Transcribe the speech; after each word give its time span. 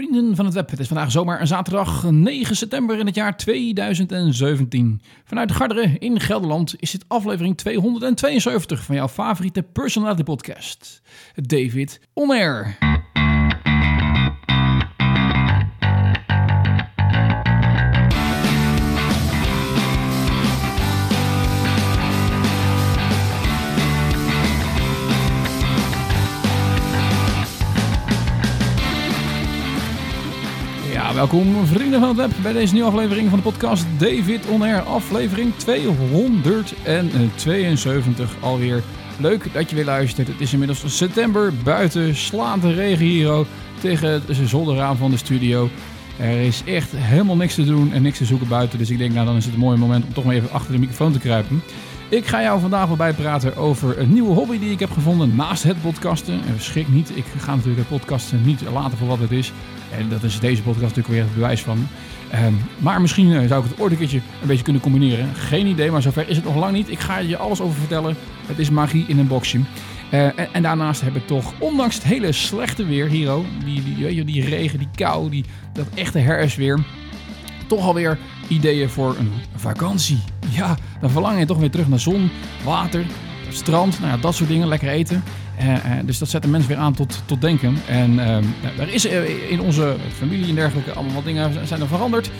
Vrienden 0.00 0.36
van 0.36 0.44
het 0.44 0.54
web, 0.54 0.70
het 0.70 0.80
is 0.80 0.86
vandaag 0.86 1.10
zomaar 1.10 1.40
een 1.40 1.46
zaterdag 1.46 2.10
9 2.10 2.56
september 2.56 2.98
in 2.98 3.06
het 3.06 3.14
jaar 3.14 3.36
2017. 3.36 5.00
Vanuit 5.24 5.52
Garderen 5.52 5.98
in 5.98 6.20
Gelderland 6.20 6.74
is 6.78 6.90
dit 6.90 7.04
aflevering 7.08 7.56
272 7.56 8.82
van 8.82 8.94
jouw 8.94 9.08
favoriete 9.08 9.62
personality 9.62 10.22
podcast. 10.22 11.02
David 11.34 12.00
On 12.12 12.30
Air. 12.30 12.76
Welkom 31.20 31.66
vrienden 31.66 32.00
van 32.00 32.08
het 32.08 32.18
web 32.18 32.30
bij 32.42 32.52
deze 32.52 32.72
nieuwe 32.72 32.88
aflevering 32.88 33.28
van 33.28 33.38
de 33.38 33.44
podcast 33.44 33.86
David 33.98 34.46
On 34.46 34.62
Air. 34.62 34.80
Aflevering 34.80 35.54
272 35.56 38.36
alweer. 38.40 38.82
Leuk 39.18 39.52
dat 39.52 39.70
je 39.70 39.76
weer 39.76 39.84
luistert. 39.84 40.28
Het 40.28 40.40
is 40.40 40.52
inmiddels 40.52 40.96
september. 40.96 41.52
Buiten 41.64 42.16
slaat 42.16 42.62
de 42.62 42.72
regen 42.72 43.04
hier 43.04 43.46
tegen 43.80 44.22
de 44.26 44.46
zolderraam 44.46 44.96
van 44.96 45.10
de 45.10 45.16
studio. 45.16 45.68
Er 46.18 46.40
is 46.40 46.62
echt 46.66 46.90
helemaal 46.96 47.36
niks 47.36 47.54
te 47.54 47.64
doen 47.64 47.92
en 47.92 48.02
niks 48.02 48.18
te 48.18 48.24
zoeken 48.24 48.48
buiten. 48.48 48.78
Dus 48.78 48.90
ik 48.90 48.98
denk, 48.98 49.12
nou 49.12 49.26
dan 49.26 49.36
is 49.36 49.44
het 49.44 49.54
een 49.54 49.60
mooi 49.60 49.78
moment 49.78 50.04
om 50.04 50.12
toch 50.12 50.24
maar 50.24 50.34
even 50.34 50.52
achter 50.52 50.72
de 50.72 50.78
microfoon 50.78 51.12
te 51.12 51.18
kruipen. 51.18 51.62
Ik 52.08 52.26
ga 52.26 52.42
jou 52.42 52.60
vandaag 52.60 52.86
wel 52.86 52.96
bijpraten 52.96 53.56
over 53.56 53.98
een 53.98 54.12
nieuwe 54.12 54.34
hobby 54.34 54.58
die 54.58 54.70
ik 54.70 54.80
heb 54.80 54.90
gevonden 54.90 55.36
naast 55.36 55.62
het 55.62 55.82
podcasten. 55.82 56.40
En 56.46 56.60
schrik 56.60 56.88
niet, 56.88 57.16
ik 57.16 57.24
ga 57.38 57.54
natuurlijk 57.54 57.88
het 57.88 57.98
podcasten 57.98 58.42
niet 58.44 58.62
laten 58.72 58.98
voor 58.98 59.08
wat 59.08 59.18
het 59.18 59.30
is. 59.30 59.52
En 59.98 60.08
dat 60.08 60.22
is 60.22 60.40
deze 60.40 60.62
podcast 60.62 60.96
natuurlijk 60.96 61.14
weer 61.14 61.22
het 61.22 61.34
bewijs 61.34 61.62
van. 61.62 61.88
Ehm, 62.30 62.52
maar 62.78 63.00
misschien 63.00 63.32
eh, 63.32 63.48
zou 63.48 63.64
ik 63.64 63.70
het 63.70 63.80
ooit 63.80 63.92
een 63.92 64.20
beetje 64.46 64.62
kunnen 64.62 64.82
combineren. 64.82 65.34
Geen 65.34 65.66
idee, 65.66 65.90
maar 65.90 66.02
zover 66.02 66.28
is 66.28 66.36
het 66.36 66.44
nog 66.44 66.56
lang 66.56 66.72
niet. 66.72 66.90
Ik 66.90 66.98
ga 66.98 67.18
je 67.18 67.36
alles 67.36 67.60
over 67.60 67.78
vertellen. 67.78 68.16
Het 68.46 68.58
is 68.58 68.70
magie 68.70 69.04
in 69.06 69.18
een 69.18 69.26
boxje. 69.26 69.60
Eh, 70.10 70.28
en, 70.52 70.62
daarnaast 70.62 71.00
heb 71.00 71.16
ik 71.16 71.26
toch, 71.26 71.52
ondanks 71.58 71.94
het 71.94 72.04
hele 72.04 72.32
slechte 72.32 72.84
weer, 72.84 73.08
Hiro, 73.08 73.44
die, 73.64 73.82
die, 73.82 74.24
die 74.24 74.44
regen, 74.44 74.78
die 74.78 74.88
kou, 74.94 75.30
die, 75.30 75.44
dat 75.72 75.86
echte 75.94 76.18
herfstweer, 76.18 76.78
toch 77.66 77.86
alweer 77.86 78.18
ideeën 78.48 78.88
voor 78.88 79.16
een 79.18 79.32
vakantie. 79.56 80.18
Ja, 80.48 80.76
dan 81.00 81.10
verlang 81.10 81.38
je 81.38 81.46
toch 81.46 81.58
weer 81.58 81.70
terug 81.70 81.88
naar 81.88 82.00
zon, 82.00 82.30
water, 82.64 83.04
strand, 83.50 84.00
nou 84.00 84.12
ja, 84.12 84.18
dat 84.18 84.34
soort 84.34 84.48
dingen, 84.48 84.68
lekker 84.68 84.88
eten. 84.88 85.22
Uh, 85.60 85.68
uh, 85.68 85.76
dus 86.04 86.18
dat 86.18 86.28
zet 86.28 86.42
de 86.42 86.48
mens 86.48 86.66
weer 86.66 86.76
aan 86.76 86.94
tot, 86.94 87.22
tot 87.24 87.40
denken. 87.40 87.76
En 87.86 88.12
uh, 88.12 88.36
er 88.78 88.92
is 88.92 89.04
in 89.48 89.60
onze 89.60 89.96
familie 90.16 90.48
en 90.48 90.54
dergelijke 90.54 90.92
allemaal 90.92 91.14
wat 91.14 91.24
dingen 91.24 91.66
zijn 91.66 91.80
er 91.80 91.86
veranderd. 91.86 92.30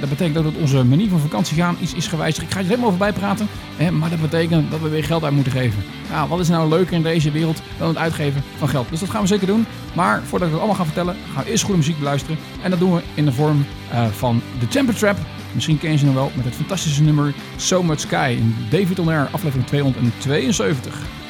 dat 0.00 0.08
betekent 0.08 0.36
ook 0.36 0.44
dat 0.44 0.62
onze 0.62 0.84
manier 0.84 1.08
van 1.08 1.18
vakantie 1.18 1.56
gaan 1.56 1.76
iets 1.80 1.94
is 1.94 2.06
gewijzigd. 2.06 2.46
Ik 2.46 2.52
ga 2.52 2.58
er 2.58 2.64
helemaal 2.64 2.86
over 2.86 2.98
bijpraten. 2.98 3.48
maar 3.92 4.10
dat 4.10 4.20
betekent 4.20 4.70
dat 4.70 4.80
we 4.80 4.88
weer 4.88 5.04
geld 5.04 5.24
uit 5.24 5.34
moeten 5.34 5.52
geven. 5.52 5.82
Nou, 6.10 6.28
wat 6.28 6.40
is 6.40 6.48
nou 6.48 6.68
leuker 6.68 6.94
in 6.94 7.02
deze 7.02 7.30
wereld 7.30 7.62
dan 7.78 7.88
het 7.88 7.96
uitgeven 7.96 8.42
van 8.56 8.68
geld? 8.68 8.90
Dus 8.90 9.00
dat 9.00 9.10
gaan 9.10 9.20
we 9.22 9.26
zeker 9.26 9.46
doen. 9.46 9.66
Maar 9.94 10.22
voordat 10.22 10.48
ik 10.48 10.54
het 10.54 10.62
allemaal 10.62 10.80
ga 10.80 10.84
vertellen, 10.84 11.16
gaan 11.34 11.44
we 11.44 11.50
eerst 11.50 11.64
goede 11.64 11.78
muziek 11.78 11.98
beluisteren. 11.98 12.38
En 12.62 12.70
dat 12.70 12.78
doen 12.78 12.94
we 12.94 13.02
in 13.14 13.24
de 13.24 13.32
vorm 13.32 13.64
van 14.10 14.42
The 14.58 14.68
Temper 14.68 14.94
Trap. 14.94 15.16
Misschien 15.52 15.78
ken 15.78 15.90
je 15.90 15.98
ze 15.98 16.04
nog 16.04 16.14
wel 16.14 16.30
met 16.34 16.44
het 16.44 16.54
fantastische 16.54 17.02
nummer 17.02 17.34
So 17.56 17.82
Much 17.82 18.00
Sky 18.00 18.36
in 18.38 18.56
David 18.70 18.98
On 18.98 19.08
Air, 19.08 19.28
aflevering 19.30 19.66
272. 19.66 21.23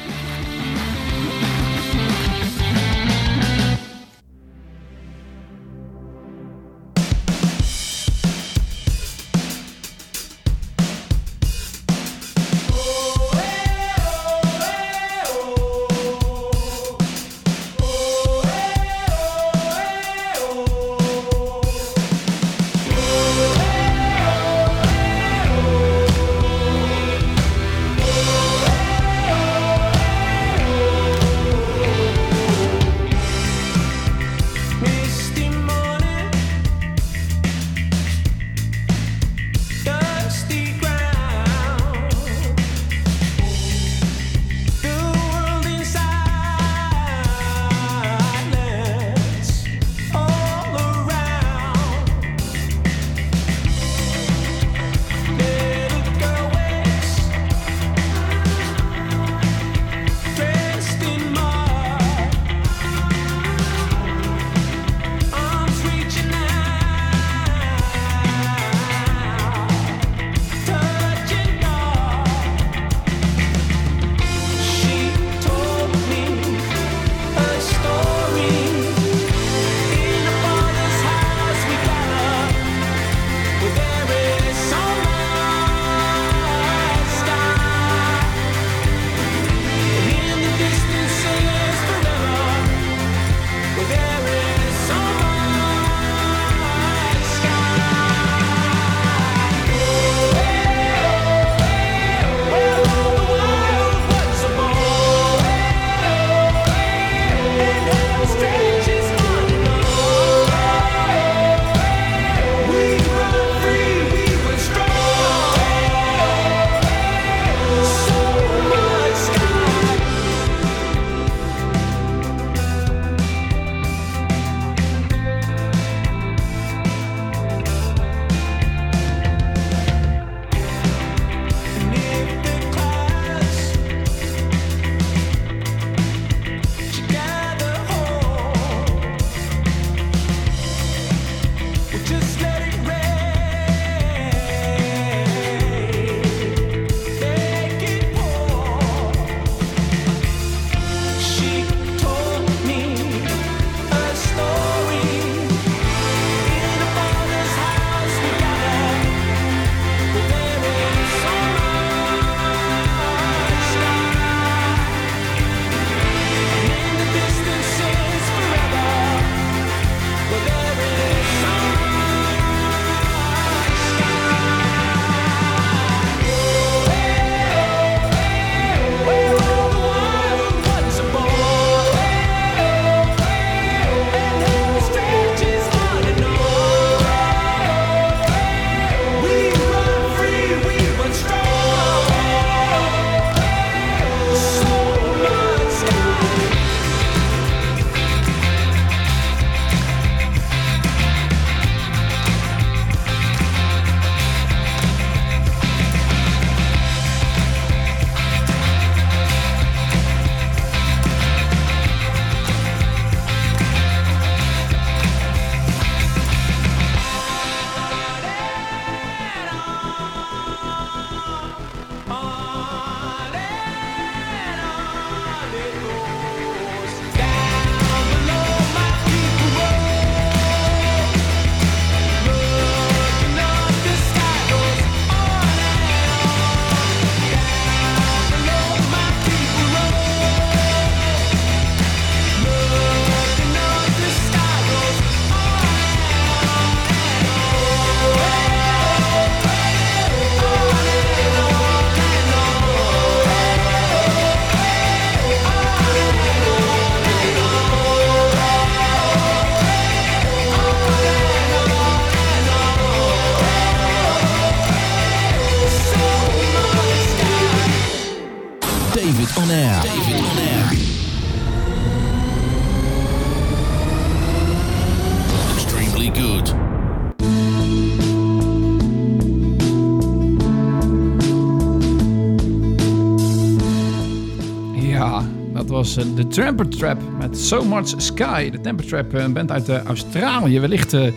Was 285.95 286.15
de 286.15 286.27
Tramper 286.27 286.67
Trap 286.67 286.97
met 287.17 287.37
So 287.37 287.63
Much 287.63 287.93
Sky. 287.97 288.49
De 288.49 288.61
Tramper 288.61 288.85
Trap, 288.85 289.13
een 289.13 289.33
band 289.33 289.51
uit 289.51 289.69
Australië. 289.69 290.59
Wellicht 290.59 290.93
uh, 290.93 291.11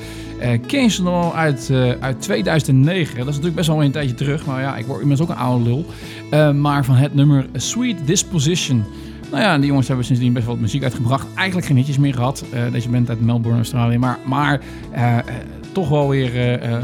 ken 0.67 0.91
uit, 1.35 1.71
uit 2.01 2.21
2009. 2.21 3.17
Dat 3.17 3.19
is 3.19 3.25
natuurlijk 3.25 3.55
best 3.55 3.69
wel 3.69 3.85
een 3.85 3.91
tijdje 3.91 4.15
terug. 4.15 4.47
Maar 4.47 4.61
ja, 4.61 4.77
ik 4.77 4.87
word 4.87 5.01
inmiddels 5.01 5.29
ook 5.29 5.37
een 5.37 5.43
oude 5.43 5.65
lul. 5.65 5.87
maar 6.53 6.85
van 6.85 6.95
het 6.95 7.15
nummer 7.15 7.47
Sweet 7.53 8.07
Disposition. 8.07 8.85
Nou 9.31 9.43
ja, 9.43 9.59
die 9.59 9.67
jongens 9.67 9.89
hebben 9.89 10.05
sindsdien 10.07 10.33
best 10.33 10.45
wel 10.45 10.55
wat 10.55 10.63
muziek 10.63 10.83
uitgebracht. 10.83 11.27
Eigenlijk 11.35 11.67
geen 11.67 11.77
hitjes 11.77 11.99
meer 11.99 12.15
gehad. 12.15 12.45
deze 12.73 12.89
band 12.89 13.09
uit 13.09 13.21
Melbourne, 13.21 13.59
Australië. 13.59 13.99
Maar, 13.99 14.19
maar 14.25 14.61
toch 15.73 15.89
wel 15.89 16.09
weer, 16.09 16.35
uh, 16.35 16.53
uh, 16.53 16.79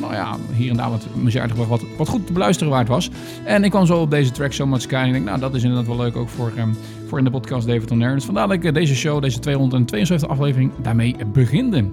nou 0.00 0.14
ja, 0.14 0.36
hier 0.52 0.70
en 0.70 0.76
daar 0.76 0.90
wat 0.90 1.06
muziek 1.14 1.54
wat, 1.54 1.84
wat 1.96 2.08
goed 2.08 2.26
te 2.26 2.32
beluisteren 2.32 2.72
waard 2.72 2.88
was. 2.88 3.10
En 3.44 3.64
ik 3.64 3.70
kwam 3.70 3.86
zo 3.86 4.00
op 4.00 4.10
deze 4.10 4.30
track 4.30 4.52
So 4.52 4.66
Much 4.66 4.80
Sky 4.80 4.94
en 4.94 5.06
ik 5.06 5.12
denk, 5.12 5.24
nou 5.24 5.40
dat 5.40 5.54
is 5.54 5.62
inderdaad 5.62 5.86
wel 5.86 5.96
leuk 5.96 6.16
ook 6.16 6.28
voor, 6.28 6.52
um, 6.58 6.76
voor 7.06 7.18
in 7.18 7.24
de 7.24 7.30
podcast 7.30 7.66
David 7.66 7.90
on. 7.90 7.98
Dus 7.98 8.24
vandaar 8.24 8.48
dat 8.48 8.64
ik 8.64 8.74
deze 8.74 8.94
show, 8.94 9.22
deze 9.22 9.38
272 9.38 10.28
aflevering, 10.28 10.72
daarmee 10.82 11.16
beginde. 11.32 11.84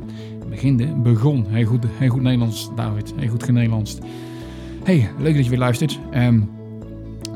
Beginde, 0.49 0.85
begon. 0.85 1.45
Heel 1.49 1.65
goed, 1.65 1.85
heel 1.97 2.09
goed 2.09 2.21
Nederlands, 2.21 2.69
David. 2.75 3.13
Heel 3.15 3.29
goed 3.29 3.51
Nederlands. 3.51 3.97
Hey, 4.83 5.09
leuk 5.19 5.35
dat 5.35 5.43
je 5.43 5.49
weer 5.49 5.59
luistert. 5.59 5.99
Um, 6.15 6.56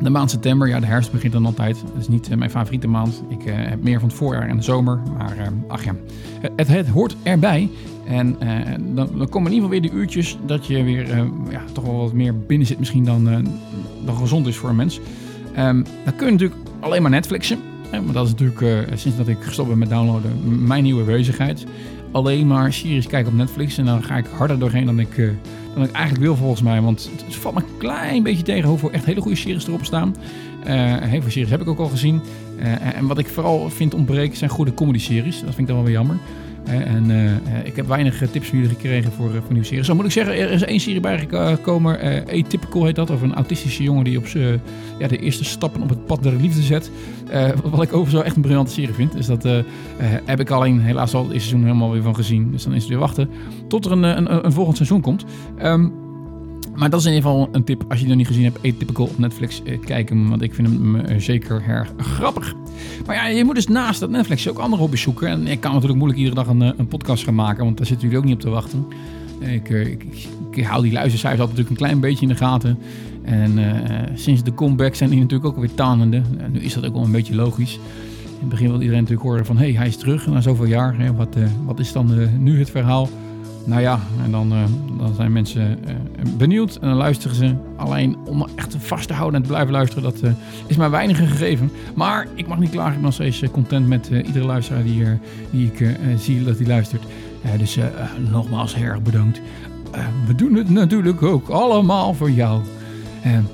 de 0.03 0.09
maand 0.09 0.29
september, 0.29 0.67
ja, 0.67 0.79
de 0.79 0.85
herfst 0.85 1.11
begint 1.11 1.33
dan 1.33 1.45
altijd. 1.45 1.83
Dat 1.93 2.01
is 2.01 2.07
niet 2.07 2.35
mijn 2.35 2.49
favoriete 2.49 2.87
maand. 2.87 3.23
Ik 3.29 3.45
uh, 3.45 3.53
heb 3.55 3.83
meer 3.83 3.99
van 3.99 4.09
het 4.09 4.17
voorjaar 4.17 4.47
en 4.47 4.55
de 4.55 4.63
zomer. 4.63 4.99
Maar 5.17 5.37
uh, 5.37 5.47
ach 5.67 5.83
ja, 5.83 5.95
het, 6.55 6.67
het, 6.67 6.87
hoort 6.87 7.15
erbij. 7.23 7.69
En 8.05 8.35
uh, 8.43 8.49
dan, 8.79 9.09
dan 9.17 9.29
komen 9.29 9.51
in 9.51 9.55
ieder 9.55 9.69
geval 9.69 9.69
weer 9.69 9.81
de 9.81 9.91
uurtjes 9.91 10.37
dat 10.45 10.65
je 10.65 10.83
weer 10.83 11.09
uh, 11.09 11.23
ja, 11.49 11.61
toch 11.71 11.83
wel 11.83 11.97
wat 11.97 12.13
meer 12.13 12.37
binnen 12.37 12.67
zit 12.67 12.79
misschien 12.79 13.05
dan, 13.05 13.23
dan 14.05 14.15
gezond 14.15 14.47
is 14.47 14.55
voor 14.55 14.69
een 14.69 14.75
mens. 14.75 14.99
Um, 15.59 15.85
dan 16.05 16.15
kun 16.15 16.25
je 16.25 16.31
natuurlijk 16.31 16.61
alleen 16.79 17.01
maar 17.01 17.11
Netflixen. 17.11 17.59
Hè, 17.89 18.01
maar 18.01 18.13
dat 18.13 18.25
is 18.25 18.31
natuurlijk 18.31 18.87
sinds 18.95 19.17
dat 19.17 19.27
ik 19.27 19.37
gestopt 19.41 19.69
ben 19.69 19.77
met 19.77 19.89
downloaden 19.89 20.65
mijn 20.67 20.83
nieuwe 20.83 21.03
bezigheid. 21.03 21.65
Alleen 22.11 22.47
maar 22.47 22.73
series 22.73 23.07
kijken 23.07 23.31
op 23.31 23.37
Netflix 23.37 23.77
en 23.77 23.85
dan 23.85 24.03
ga 24.03 24.17
ik 24.17 24.25
harder 24.25 24.59
doorheen 24.59 24.85
dan 24.85 24.99
ik, 24.99 25.17
dan 25.73 25.83
ik 25.83 25.91
eigenlijk 25.91 26.25
wil 26.25 26.35
volgens 26.35 26.61
mij. 26.61 26.81
Want 26.81 27.09
het 27.25 27.35
valt 27.35 27.55
me 27.55 27.61
een 27.61 27.77
klein 27.77 28.23
beetje 28.23 28.43
tegen 28.43 28.69
hoeveel 28.69 28.91
echt 28.91 29.05
hele 29.05 29.21
goede 29.21 29.37
series 29.37 29.67
erop 29.67 29.85
staan. 29.85 30.15
heel 30.63 31.21
veel 31.21 31.31
series 31.31 31.49
heb 31.49 31.61
ik 31.61 31.67
ook 31.67 31.79
al 31.79 31.87
gezien. 31.87 32.21
en 32.95 33.07
wat 33.07 33.17
ik 33.17 33.27
vooral 33.27 33.69
vind 33.69 33.93
ontbreken 33.93 34.37
zijn 34.37 34.49
goede 34.49 34.73
comedy 34.73 34.99
series. 34.99 35.35
Dat 35.35 35.55
vind 35.55 35.59
ik 35.59 35.67
dan 35.67 35.75
wel 35.75 35.85
weer 35.85 35.93
jammer. 35.93 36.17
En 36.65 37.09
uh, 37.09 37.31
ik 37.63 37.75
heb 37.75 37.87
weinig 37.87 38.23
tips 38.31 38.47
van 38.47 38.57
jullie 38.57 38.73
gekregen 38.73 39.11
voor, 39.11 39.29
voor 39.29 39.51
nieuwe 39.51 39.67
series. 39.67 39.85
Zo 39.85 39.95
moet 39.95 40.05
ik 40.05 40.11
zeggen, 40.11 40.37
er 40.37 40.51
is 40.51 40.63
één 40.63 40.79
serie 40.79 40.99
bijgekomen. 40.99 42.05
Uh, 42.05 42.43
Atypical 42.43 42.85
heet 42.85 42.95
dat. 42.95 43.11
Over 43.11 43.25
een 43.25 43.33
autistische 43.33 43.83
jongen 43.83 44.03
die 44.03 44.17
op 44.17 44.27
ja, 44.99 45.07
de 45.07 45.17
eerste 45.17 45.43
stappen 45.43 45.81
op 45.81 45.89
het 45.89 46.05
pad 46.05 46.23
der 46.23 46.33
liefde 46.33 46.61
zet. 46.61 46.91
Wat 47.63 47.83
ik 47.83 47.93
overigens 47.93 48.23
echt 48.23 48.35
een 48.35 48.41
briljante 48.41 48.71
serie 48.71 48.93
vind. 48.93 49.11
Dus 49.11 49.25
dat 49.25 49.47
heb 50.25 50.39
ik 50.39 50.49
alleen 50.49 50.79
helaas 50.79 51.13
al 51.13 51.23
eerste 51.23 51.39
seizoen 51.39 51.63
helemaal 51.63 51.91
weer 51.91 52.01
van 52.01 52.15
gezien. 52.15 52.51
Dus 52.51 52.63
dan 52.63 52.73
is 52.73 52.81
het 52.81 52.89
weer 52.89 52.99
wachten 52.99 53.29
tot 53.67 53.85
er 53.85 53.91
een, 53.91 54.03
een, 54.03 54.45
een 54.45 54.51
volgend 54.51 54.75
seizoen 54.75 55.01
komt. 55.01 55.25
Um, 55.63 55.93
maar 56.75 56.89
dat 56.89 56.99
is 56.99 57.05
in 57.05 57.13
ieder 57.13 57.29
geval 57.29 57.49
een 57.51 57.63
tip. 57.63 57.83
Als 57.89 57.99
je 57.99 57.99
het 57.99 58.07
nog 58.07 58.17
niet 58.17 58.27
gezien 58.27 58.43
hebt, 58.43 58.57
Atypical 58.57 59.05
op 59.05 59.17
Netflix, 59.17 59.63
eh, 59.63 59.79
kijken. 59.79 60.29
Want 60.29 60.41
ik 60.41 60.53
vind 60.53 60.67
hem 60.67 60.95
uh, 60.95 61.01
zeker 61.17 61.63
erg 61.67 61.93
grappig. 61.97 62.53
Maar 63.05 63.15
ja, 63.15 63.27
je 63.27 63.43
moet 63.43 63.55
dus 63.55 63.67
naast 63.67 63.99
dat 63.99 64.09
Netflix 64.09 64.49
ook 64.49 64.57
andere 64.57 64.81
hobby's 64.81 65.01
zoeken. 65.01 65.27
En 65.27 65.47
ik 65.47 65.59
kan 65.59 65.71
natuurlijk 65.71 65.99
moeilijk 65.99 66.19
iedere 66.19 66.35
dag 66.35 66.47
een, 66.47 66.61
eh, 66.61 66.71
een 66.77 66.87
podcast 66.87 67.23
gaan 67.23 67.35
maken. 67.35 67.63
Want 67.63 67.77
daar 67.77 67.85
zitten 67.85 68.07
jullie 68.07 68.21
ook 68.23 68.29
niet 68.29 68.35
op 68.35 68.41
te 68.41 68.49
wachten. 68.49 68.85
Ik, 69.39 69.69
ik, 70.51 70.65
hou 70.65 70.83
die 70.83 70.91
luistercijfers 70.91 71.41
altijd 71.41 71.57
natuurlijk 71.57 71.69
een 71.69 71.75
klein 71.75 71.99
beetje 71.99 72.21
in 72.21 72.27
de 72.27 72.35
gaten. 72.35 72.77
En 73.23 73.59
sinds 74.15 74.43
de 74.43 74.53
comeback 74.53 74.95
zijn 74.95 75.09
die 75.09 75.19
natuurlijk 75.19 75.49
ook 75.49 75.55
alweer 75.55 75.73
tanende. 75.73 76.21
nu 76.51 76.59
is 76.59 76.73
dat 76.73 76.85
ook 76.85 76.93
wel 76.93 77.03
een 77.03 77.11
beetje 77.11 77.35
logisch. 77.35 77.73
In 78.23 78.39
het 78.39 78.49
begin 78.49 78.67
wil 78.67 78.79
iedereen 78.79 79.01
natuurlijk 79.01 79.27
horen 79.27 79.45
van... 79.45 79.57
hé, 79.57 79.63
hey, 79.63 79.73
hij 79.73 79.87
is 79.87 79.97
terug 79.97 80.27
na 80.27 80.41
zoveel 80.41 80.65
jaar. 80.65 80.97
Hè, 80.97 81.13
wat, 81.13 81.35
wat 81.65 81.79
is 81.79 81.91
dan 81.91 82.29
nu 82.39 82.59
het 82.59 82.69
verhaal? 82.69 83.09
Nou 83.65 83.81
ja, 83.81 83.99
en 84.23 84.31
dan, 84.31 84.53
uh, 84.53 84.63
dan 84.97 85.13
zijn 85.15 85.31
mensen 85.31 85.79
uh, 85.87 85.95
benieuwd 86.37 86.75
en 86.75 86.87
dan 86.87 86.97
luisteren 86.97 87.35
ze. 87.35 87.55
Alleen 87.75 88.17
om 88.25 88.47
echt 88.55 88.75
vast 88.79 89.07
te 89.07 89.13
houden 89.13 89.35
en 89.35 89.41
te 89.41 89.51
blijven 89.51 89.71
luisteren, 89.71 90.03
dat 90.03 90.23
uh, 90.23 90.31
is 90.67 90.77
maar 90.77 90.91
weinig 90.91 91.17
gegeven. 91.17 91.71
Maar 91.95 92.27
ik 92.35 92.47
mag 92.47 92.59
niet 92.59 92.69
klagen, 92.69 92.91
ik 92.91 92.97
ben 92.97 93.05
nog 93.05 93.13
steeds 93.13 93.43
content 93.51 93.87
met 93.87 94.07
iedere 94.07 94.45
luisteraar 94.45 94.83
die, 94.83 95.03
die 95.49 95.71
ik 95.73 95.97
zie 96.17 96.43
dat 96.43 96.57
hij 96.57 96.67
luistert. 96.67 97.03
dus 97.57 97.77
nogmaals 98.31 98.75
erg 98.75 99.01
bedankt. 99.01 99.41
we 100.25 100.35
doen 100.35 100.55
het 100.55 100.69
natuurlijk 100.69 101.23
ook 101.23 101.49
allemaal 101.49 102.13
voor 102.13 102.31
jou. 102.31 102.61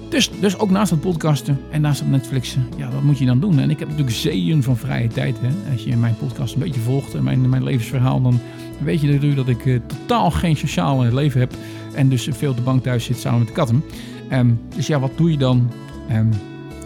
Dus, 0.09 0.29
dus 0.39 0.59
ook 0.59 0.69
naast 0.69 0.91
het 0.91 1.01
podcasten 1.01 1.59
en 1.71 1.81
naast 1.81 1.99
het 1.99 2.09
Netflixen, 2.09 2.67
ja, 2.77 2.89
wat 2.91 3.03
moet 3.03 3.17
je 3.17 3.25
dan 3.25 3.39
doen? 3.39 3.59
En 3.59 3.69
ik 3.69 3.79
heb 3.79 3.87
natuurlijk 3.87 4.15
zeeën 4.15 4.63
van 4.63 4.77
vrije 4.77 5.07
tijd. 5.07 5.35
Hè? 5.41 5.71
Als 5.71 5.83
je 5.83 5.97
mijn 5.97 6.15
podcast 6.17 6.53
een 6.53 6.59
beetje 6.59 6.79
volgt 6.79 7.13
en 7.15 7.23
mijn, 7.23 7.49
mijn 7.49 7.63
levensverhaal, 7.63 8.21
dan 8.21 8.39
weet 8.79 9.01
je 9.01 9.07
natuurlijk 9.07 9.35
dat 9.35 9.47
ik 9.47 9.65
uh, 9.65 9.79
totaal 9.87 10.31
geen 10.31 10.57
sociale 10.57 11.13
leven 11.13 11.39
heb. 11.39 11.53
En 11.93 12.09
dus 12.09 12.27
veel 12.31 12.49
op 12.49 12.55
de 12.55 12.61
bank 12.61 12.83
thuis 12.83 13.05
zit 13.05 13.17
samen 13.17 13.39
met 13.39 13.47
de 13.47 13.53
katten. 13.53 13.83
Um, 14.31 14.59
dus 14.75 14.87
ja, 14.87 14.99
wat 14.99 15.11
doe 15.15 15.31
je 15.31 15.37
dan 15.37 15.71
um, 16.11 16.29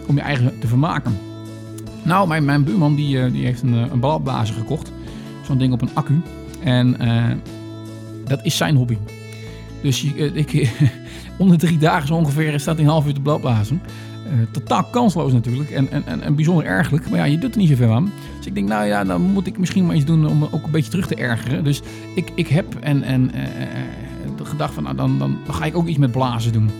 om 0.06 0.14
je 0.14 0.22
eigen 0.22 0.58
te 0.58 0.66
vermaken? 0.66 1.18
Nou, 2.02 2.28
mijn, 2.28 2.44
mijn 2.44 2.64
buurman 2.64 2.94
die, 2.94 3.16
uh, 3.16 3.32
die 3.32 3.44
heeft 3.44 3.62
een, 3.62 3.72
een 3.72 4.46
gekocht. 4.46 4.92
Zo'n 5.46 5.58
ding 5.58 5.72
op 5.72 5.82
een 5.82 5.94
accu. 5.94 6.20
En 6.64 6.96
dat 8.24 8.44
is 8.44 8.56
zijn 8.56 8.76
hobby. 8.76 8.96
Dus 9.82 10.04
ik, 10.14 10.52
onder 11.38 11.58
drie 11.58 11.78
dagen 11.78 12.06
zo 12.06 12.14
ongeveer 12.14 12.60
staat 12.60 12.74
hij 12.74 12.84
een 12.84 12.90
half 12.90 13.06
uur 13.06 13.14
te 13.14 13.20
bladblazen. 13.20 13.82
Uh, 14.26 14.32
totaal 14.50 14.84
kansloos 14.84 15.32
natuurlijk 15.32 15.70
en, 15.70 15.90
en, 15.90 16.22
en, 16.22 16.34
bijzonder 16.34 16.64
ergelijk. 16.64 17.10
Maar 17.10 17.18
ja, 17.18 17.24
je 17.24 17.38
doet 17.38 17.52
er 17.52 17.58
niet 17.58 17.68
zoveel 17.68 17.92
aan. 17.92 18.12
Dus 18.36 18.46
ik 18.46 18.54
denk, 18.54 18.68
nou 18.68 18.86
ja, 18.86 19.04
dan 19.04 19.20
moet 19.20 19.46
ik 19.46 19.58
misschien 19.58 19.86
maar 19.86 19.96
iets 19.96 20.04
doen 20.04 20.28
om 20.28 20.42
ook 20.42 20.64
een 20.64 20.70
beetje 20.70 20.90
terug 20.90 21.06
te 21.06 21.14
ergeren. 21.14 21.64
Dus 21.64 21.82
ik, 22.14 22.32
ik 22.34 22.48
heb 22.48 22.74
en, 22.80 23.02
en, 23.02 23.30
uh, 23.34 23.42
de 24.36 24.44
gedachte 24.44 24.74
van, 24.74 24.82
nou, 24.82 24.96
dan, 24.96 25.18
dan, 25.18 25.38
ga 25.48 25.64
ik 25.64 25.76
ook 25.76 25.86
iets 25.86 25.98
met 25.98 26.12
blazen 26.12 26.52
doen. 26.52 26.70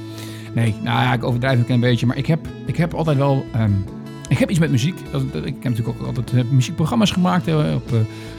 Nee, 0.54 0.74
nou 0.82 1.02
ja, 1.02 1.12
ik 1.12 1.24
overdrijf 1.24 1.60
ook 1.60 1.68
een 1.68 1.80
beetje. 1.80 2.06
Maar 2.06 2.16
ik 2.16 2.26
heb, 2.26 2.48
ik 2.66 2.76
heb 2.76 2.94
altijd 2.94 3.16
wel... 3.16 3.46
Um, 3.56 3.84
ik 4.28 4.38
heb 4.38 4.50
iets 4.50 4.58
met 4.58 4.70
muziek. 4.70 4.98
Ik 5.00 5.44
heb 5.44 5.62
natuurlijk 5.62 5.88
ook 5.88 6.06
altijd 6.06 6.52
muziekprogramma's 6.52 7.10
gemaakt 7.10 7.46
op 7.74 7.90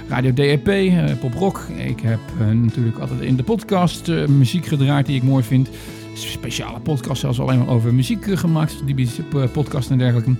Radio 0.08 0.34
DEP, 0.34 0.91
Pop 1.20 1.34
Rock. 1.34 1.67
Ik 1.77 2.00
heb 2.00 2.20
natuurlijk 2.53 2.98
altijd 2.98 3.22
in 3.22 3.36
de 3.36 3.43
podcast 3.43 4.08
muziek 4.27 4.65
gedraaid 4.65 5.05
die 5.05 5.15
ik 5.15 5.24
mooi 5.24 5.43
vind 5.43 5.70
speciale 6.13 6.79
podcast 6.79 7.22
zelfs 7.22 7.39
alleen 7.39 7.58
maar 7.58 7.67
over 7.67 7.93
muziek 7.93 8.27
eh, 8.27 8.38
gemaakt. 8.38 8.82
Die 8.86 9.10
eh, 9.34 9.43
podcast 9.51 9.89
en 9.89 9.98
dergelijke. 9.98 10.36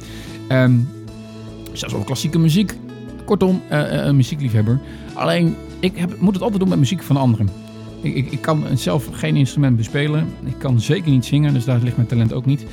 Um, 0.50 0.90
zelfs 1.72 1.94
over 1.94 2.06
klassieke 2.06 2.40
muziek. 2.40 2.78
Kortom, 3.26 3.62
uh, 3.72 4.06
een 4.06 4.16
muziekliefhebber. 4.16 4.80
Alleen, 5.14 5.56
ik 5.80 5.98
heb, 5.98 6.20
moet 6.20 6.34
het 6.34 6.44
altijd 6.44 6.60
doen 6.60 6.70
met 6.70 6.80
muziek 6.80 7.04
van 7.04 7.18
anderen. 7.18 7.50
Ik, 8.02 8.32
ik, 8.32 8.42
kan 8.42 8.64
zelf 8.74 9.08
geen 9.12 9.36
instrument 9.36 9.78
bespelen. 9.78 10.28
Ik 10.44 10.56
kan 10.58 10.82
zeker 10.82 11.12
niet 11.12 11.26
zingen, 11.26 11.54
dus 11.54 11.66
daar 11.66 11.80
ligt 11.80 11.96
mijn 11.96 12.08
talent 12.08 12.34
ook 12.34 12.46
niet. 12.46 12.66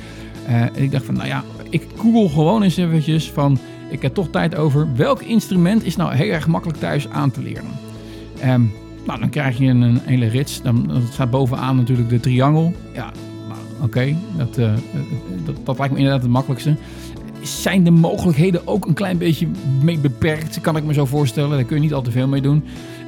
En 0.45 0.69
ik 0.75 0.91
dacht 0.91 1.05
van, 1.05 1.15
nou 1.15 1.27
ja, 1.27 1.43
ik 1.69 1.87
google 1.97 2.29
gewoon 2.29 2.63
eens 2.63 2.77
eventjes 2.77 3.31
van... 3.31 3.57
Ik 3.89 4.01
heb 4.01 4.13
toch 4.13 4.29
tijd 4.29 4.55
over. 4.55 4.87
Welk 4.95 5.21
instrument 5.21 5.83
is 5.83 5.95
nou 5.95 6.13
heel 6.13 6.31
erg 6.31 6.47
makkelijk 6.47 6.79
thuis 6.79 7.09
aan 7.09 7.31
te 7.31 7.41
leren? 7.41 7.69
Um, 8.45 8.71
nou, 9.05 9.19
dan 9.19 9.29
krijg 9.29 9.57
je 9.57 9.65
een, 9.65 9.99
hele 10.03 10.27
rits. 10.27 10.61
Dan, 10.61 10.87
dan, 10.87 11.01
staat 11.11 11.29
bovenaan 11.29 11.75
natuurlijk 11.75 12.09
de 12.09 12.19
triangel. 12.19 12.73
Ja, 12.93 13.11
oké. 13.81 14.15
Dat, 14.37 14.57
uh, 14.57 14.73
dat, 15.45 15.55
dat, 15.63 15.77
lijkt 15.77 15.93
me 15.93 15.99
inderdaad 15.99 16.21
het 16.21 16.31
makkelijkste. 16.31 16.75
Zijn 17.41 17.83
de 17.83 17.91
mogelijkheden 17.91 18.67
ook 18.67 18.85
een 18.85 18.93
klein 18.93 19.17
beetje 19.17 19.47
mee 19.83 19.97
beperkt? 19.97 20.61
Kan 20.61 20.77
ik 20.77 20.83
me 20.83 20.93
zo 20.93 21.05
voorstellen. 21.05 21.49
Daar 21.49 21.63
kun 21.63 21.75
je 21.75 21.81
niet 21.81 21.93
al 21.93 22.01
te 22.01 22.11
veel 22.11 22.27
mee 22.27 22.41
doen. 22.41 22.63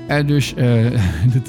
Uh, 0.09 0.27
dus 0.27 0.53
uh, 0.57 0.85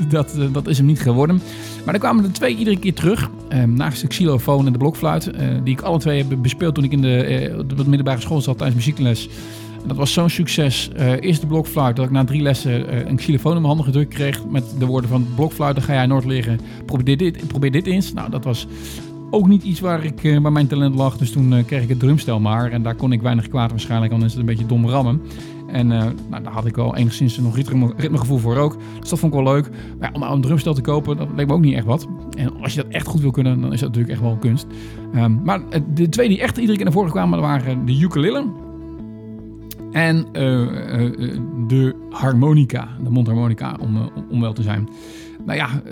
dat, 0.08 0.36
dat, 0.52 0.66
is 0.66 0.76
hem 0.76 0.86
niet 0.86 1.00
geworden. 1.00 1.40
Maar 1.84 1.94
er 1.94 2.00
kwamen 2.00 2.24
er 2.24 2.32
twee 2.32 2.56
iedere 2.56 2.78
keer 2.78 2.94
terug. 2.94 3.30
naast 3.66 4.00
de 4.00 4.06
xylofoon 4.06 4.66
en 4.66 4.72
de 4.72 4.78
blokfluit. 4.78 5.30
die 5.64 5.74
ik 5.74 5.80
alle 5.80 5.98
twee 5.98 6.24
heb 6.24 6.42
bespeeld 6.42 6.74
toen 6.74 6.84
ik 6.84 6.92
in 6.92 7.02
de, 7.02 7.64
de 7.66 7.88
middelbare 7.88 8.20
school 8.20 8.40
zat 8.40 8.58
tijdens 8.58 8.76
muziekles 8.76 9.28
dat 9.86 9.96
was 9.96 10.12
zo'n 10.12 10.28
succes. 10.28 10.90
Uh, 10.96 11.12
eerst 11.20 11.40
de 11.40 11.46
blokfluit, 11.46 11.96
dat 11.96 12.04
ik 12.04 12.10
na 12.10 12.24
drie 12.24 12.42
lessen 12.42 12.94
uh, 12.94 13.06
een 13.06 13.16
xylofoon 13.16 13.52
in 13.54 13.62
mijn 13.62 13.74
handen 13.74 13.84
gedrukt 13.84 14.14
kreeg. 14.14 14.46
Met 14.46 14.64
de 14.78 14.86
woorden 14.86 15.10
van 15.10 15.26
blokfluit, 15.34 15.74
dan 15.74 15.84
ga 15.84 15.92
jij 15.92 16.06
nooit 16.06 16.24
liggen. 16.24 16.60
Probeer 16.86 17.16
dit, 17.16 17.46
probeer 17.46 17.70
dit 17.70 17.86
eens. 17.86 18.12
Nou, 18.12 18.30
dat 18.30 18.44
was 18.44 18.66
ook 19.30 19.48
niet 19.48 19.62
iets 19.62 19.80
waar, 19.80 20.04
ik, 20.04 20.22
uh, 20.22 20.38
waar 20.38 20.52
mijn 20.52 20.66
talent 20.66 20.94
lag. 20.94 21.16
Dus 21.16 21.30
toen 21.30 21.64
kreeg 21.66 21.82
ik 21.82 21.88
het 21.88 21.98
drumstel 21.98 22.40
maar. 22.40 22.70
En 22.70 22.82
daar 22.82 22.94
kon 22.94 23.12
ik 23.12 23.22
weinig 23.22 23.48
kwaad 23.48 23.70
waarschijnlijk. 23.70 24.12
Dan 24.12 24.24
is 24.24 24.30
het 24.30 24.40
een 24.40 24.46
beetje 24.46 24.66
dom 24.66 24.88
rammen. 24.88 25.20
En 25.66 25.86
nou, 25.86 26.42
daar 26.42 26.52
had 26.52 26.66
ik 26.66 26.76
wel 26.76 26.96
enigszins 26.96 27.38
nog 27.38 27.56
ritme, 27.56 27.92
ritmegevoel 27.96 28.38
voor 28.38 28.56
ook. 28.56 28.76
Dus 29.00 29.08
dat 29.08 29.18
vond 29.18 29.34
ik 29.34 29.42
wel 29.42 29.52
leuk. 29.52 29.70
Maar 29.98 30.10
om 30.12 30.22
een 30.22 30.40
drumstel 30.40 30.74
te 30.74 30.80
kopen, 30.80 31.16
dat 31.16 31.28
leek 31.36 31.46
me 31.46 31.52
ook 31.52 31.60
niet 31.60 31.74
echt 31.74 31.84
wat. 31.84 32.06
En 32.36 32.60
als 32.62 32.74
je 32.74 32.82
dat 32.82 32.92
echt 32.92 33.06
goed 33.06 33.20
wil 33.20 33.30
kunnen, 33.30 33.60
dan 33.60 33.72
is 33.72 33.80
dat 33.80 33.88
natuurlijk 33.88 34.14
echt 34.14 34.22
wel 34.22 34.36
kunst. 34.36 34.66
Um, 35.14 35.40
maar 35.44 35.60
de 35.94 36.08
twee 36.08 36.28
die 36.28 36.40
echt 36.40 36.56
iedere 36.56 36.76
keer 36.76 36.84
naar 36.84 36.94
voren 36.94 37.10
kwamen, 37.10 37.40
waren 37.40 37.86
de 37.86 38.00
ukulele 38.00 38.44
En 39.94 40.26
de 41.68 42.06
harmonica, 42.10 42.88
de 43.02 43.10
mondharmonica 43.10 43.76
om, 43.80 44.10
om 44.30 44.40
wel 44.40 44.52
te 44.52 44.62
zijn. 44.62 44.88
Nou 45.46 45.58
ja, 45.58 45.82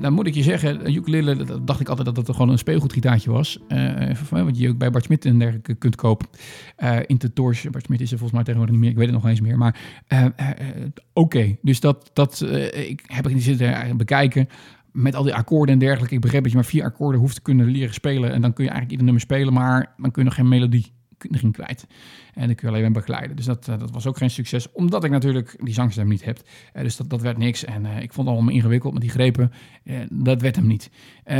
dan 0.00 0.12
moet 0.12 0.26
ik 0.26 0.34
je 0.34 0.42
zeggen, 0.42 0.94
ukulele, 0.94 1.64
dacht 1.64 1.80
ik 1.80 1.88
altijd 1.88 2.06
dat 2.06 2.16
het 2.16 2.30
gewoon 2.36 2.50
een 2.50 2.58
speelgoedgitaartje 2.58 3.30
was. 3.30 3.58
Uh, 3.68 4.44
wat 4.44 4.58
je 4.58 4.68
ook 4.68 4.78
bij 4.78 4.90
Bart 4.90 5.04
Smit 5.04 5.24
en 5.24 5.38
dergelijke 5.38 5.74
kunt 5.74 5.96
kopen. 5.96 6.26
Uh, 6.78 6.98
Intertors, 7.06 7.70
Bart 7.70 7.84
Smit 7.84 8.00
is 8.00 8.12
er 8.12 8.18
volgens 8.18 8.32
mij 8.32 8.42
tegenwoordig 8.42 8.74
niet 8.74 8.84
meer, 8.84 8.90
ik 8.90 8.96
weet 8.96 9.06
het 9.06 9.22
nog 9.22 9.30
eens 9.30 9.40
meer. 9.40 9.58
Maar 9.58 9.80
oké, 11.12 11.56
dus 11.62 11.80
dat, 11.80 12.10
dat 12.12 12.40
ik, 12.72 13.02
heb 13.06 13.26
ik 13.26 13.34
niet 13.34 13.42
zitten 13.42 13.96
bekijken 13.96 14.48
met 14.92 15.14
al 15.14 15.22
die 15.22 15.34
akkoorden 15.34 15.74
en 15.74 15.80
dergelijke. 15.80 16.14
Ik 16.14 16.20
begreep 16.20 16.42
dat 16.42 16.50
je 16.50 16.56
maar 16.56 16.66
vier 16.66 16.84
akkoorden 16.84 17.20
hoeft 17.20 17.34
te 17.34 17.42
kunnen 17.42 17.66
leren 17.66 17.94
spelen. 17.94 18.32
En 18.32 18.40
dan 18.40 18.52
kun 18.52 18.64
je 18.64 18.70
eigenlijk 18.70 18.90
ieder 18.90 19.04
nummer 19.04 19.22
spelen, 19.22 19.52
maar 19.52 19.94
dan 19.96 20.10
kun 20.10 20.22
je 20.22 20.28
nog 20.28 20.38
geen 20.38 20.48
melodie 20.48 20.94
ging 21.18 21.52
kwijt. 21.52 21.86
En 22.34 22.46
dan 22.46 22.54
kun 22.54 22.68
je 22.68 22.74
alleen 22.74 22.82
maar 22.82 23.00
begeleiden. 23.00 23.36
Dus 23.36 23.44
dat, 23.44 23.68
eh, 23.68 23.78
dat 23.78 23.90
was 23.90 24.06
ook 24.06 24.16
geen 24.16 24.30
succes, 24.30 24.72
omdat 24.72 25.04
ik 25.04 25.10
natuurlijk 25.10 25.56
die 25.60 25.74
zangstem 25.74 26.08
niet 26.08 26.24
heb. 26.24 26.40
Uh, 26.74 26.82
dus 26.82 26.96
dat, 26.96 27.10
dat 27.10 27.20
werd 27.20 27.38
niks. 27.38 27.64
En 27.64 27.84
uh, 27.84 28.02
ik 28.02 28.12
vond 28.12 28.26
het 28.26 28.36
allemaal 28.36 28.54
ingewikkeld 28.54 28.92
met 28.92 29.02
die 29.02 29.10
grepen. 29.10 29.52
dat 30.10 30.40
werd 30.40 30.56
hem 30.56 30.66
niet. 30.66 30.90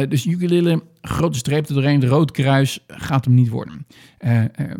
dus 0.09 0.27
ukulele, 0.27 0.83
grote 1.01 1.39
streep 1.39 1.67
er 1.67 1.75
doorheen, 1.75 2.07
rood 2.07 2.31
kruis, 2.31 2.85
gaat 2.87 3.25
hem 3.25 3.35
niet 3.35 3.49
worden. 3.49 3.87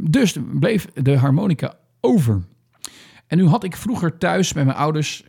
dus 0.01 0.37
bleef 0.59 0.87
de 0.95 1.17
harmonica 1.17 1.75
over. 2.01 2.43
En 3.27 3.39
nu 3.39 3.47
had 3.47 3.65
ik 3.65 3.77
vroeger 3.77 4.19
thuis 4.19 4.53
bij 4.53 4.65
mijn 4.65 4.77
ouders 4.77 5.25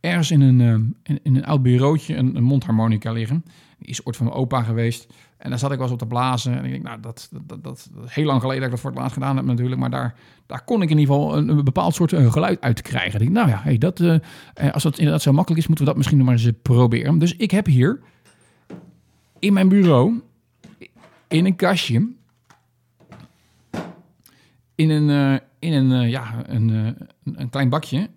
ergens 0.00 0.30
in 0.30 0.40
een, 0.40 0.60
in, 1.02 1.20
in, 1.22 1.36
een 1.36 1.44
oud 1.44 1.62
bureautje 1.62 2.16
een, 2.16 2.36
een 2.36 2.42
mondharmonica 2.42 3.12
liggen. 3.12 3.44
Die 3.78 3.88
is 3.88 4.06
ooit 4.06 4.16
van 4.16 4.26
mijn 4.26 4.38
opa 4.38 4.62
geweest. 4.62 5.12
En 5.38 5.50
daar 5.50 5.58
zat 5.58 5.70
ik 5.70 5.76
wel 5.76 5.84
eens 5.84 5.94
op 5.94 6.00
te 6.00 6.06
blazen. 6.06 6.58
En 6.58 6.64
ik 6.64 6.70
denk, 6.70 6.82
nou, 6.82 7.00
dat, 7.00 7.28
dat, 7.46 7.64
dat, 7.64 7.90
heel 8.06 8.24
lang 8.24 8.40
geleden 8.40 8.60
dat 8.60 8.68
ik 8.68 8.74
dat 8.74 8.80
voor 8.80 8.90
het 8.90 8.98
laatst 8.98 9.14
gedaan 9.14 9.36
heb 9.36 9.44
natuurlijk. 9.44 9.80
Maar 9.80 9.90
daar, 9.90 10.14
daar 10.46 10.64
kon 10.64 10.82
ik 10.82 10.90
in 10.90 10.98
ieder 10.98 11.14
geval 11.14 11.36
een, 11.36 11.64
bepaald 11.64 11.94
soort 11.94 12.12
uh, 12.12 12.32
geluid 12.32 12.60
uit 12.60 12.82
krijgen. 12.82 13.12
Ik 13.12 13.18
denk, 13.18 13.30
nou 13.30 13.48
ja, 13.48 13.60
hey, 13.62 13.78
dat, 13.78 14.00
uh, 14.00 14.18
als 14.72 14.82
dat 14.82 14.98
inderdaad 14.98 15.22
zo 15.22 15.32
makkelijk 15.32 15.60
is, 15.60 15.66
moeten 15.66 15.84
we 15.84 15.90
dat 15.90 15.96
misschien 15.96 16.18
nog 16.18 16.26
maar 16.26 16.36
eens 16.36 16.50
proberen. 16.62 17.18
Dus 17.18 17.36
ik 17.36 17.50
heb 17.50 17.66
hier 17.66 18.00
in 19.38 19.52
mijn 19.52 19.68
bureau, 19.68 20.20
in 21.28 21.46
een 21.46 21.56
kastje, 21.56 22.08
in 24.74 24.90
een, 24.90 25.40
in 25.58 25.72
een, 25.72 26.08
ja, 26.10 26.42
een, 26.46 26.96
een 27.24 27.50
klein 27.50 27.68
bakje. 27.68 28.10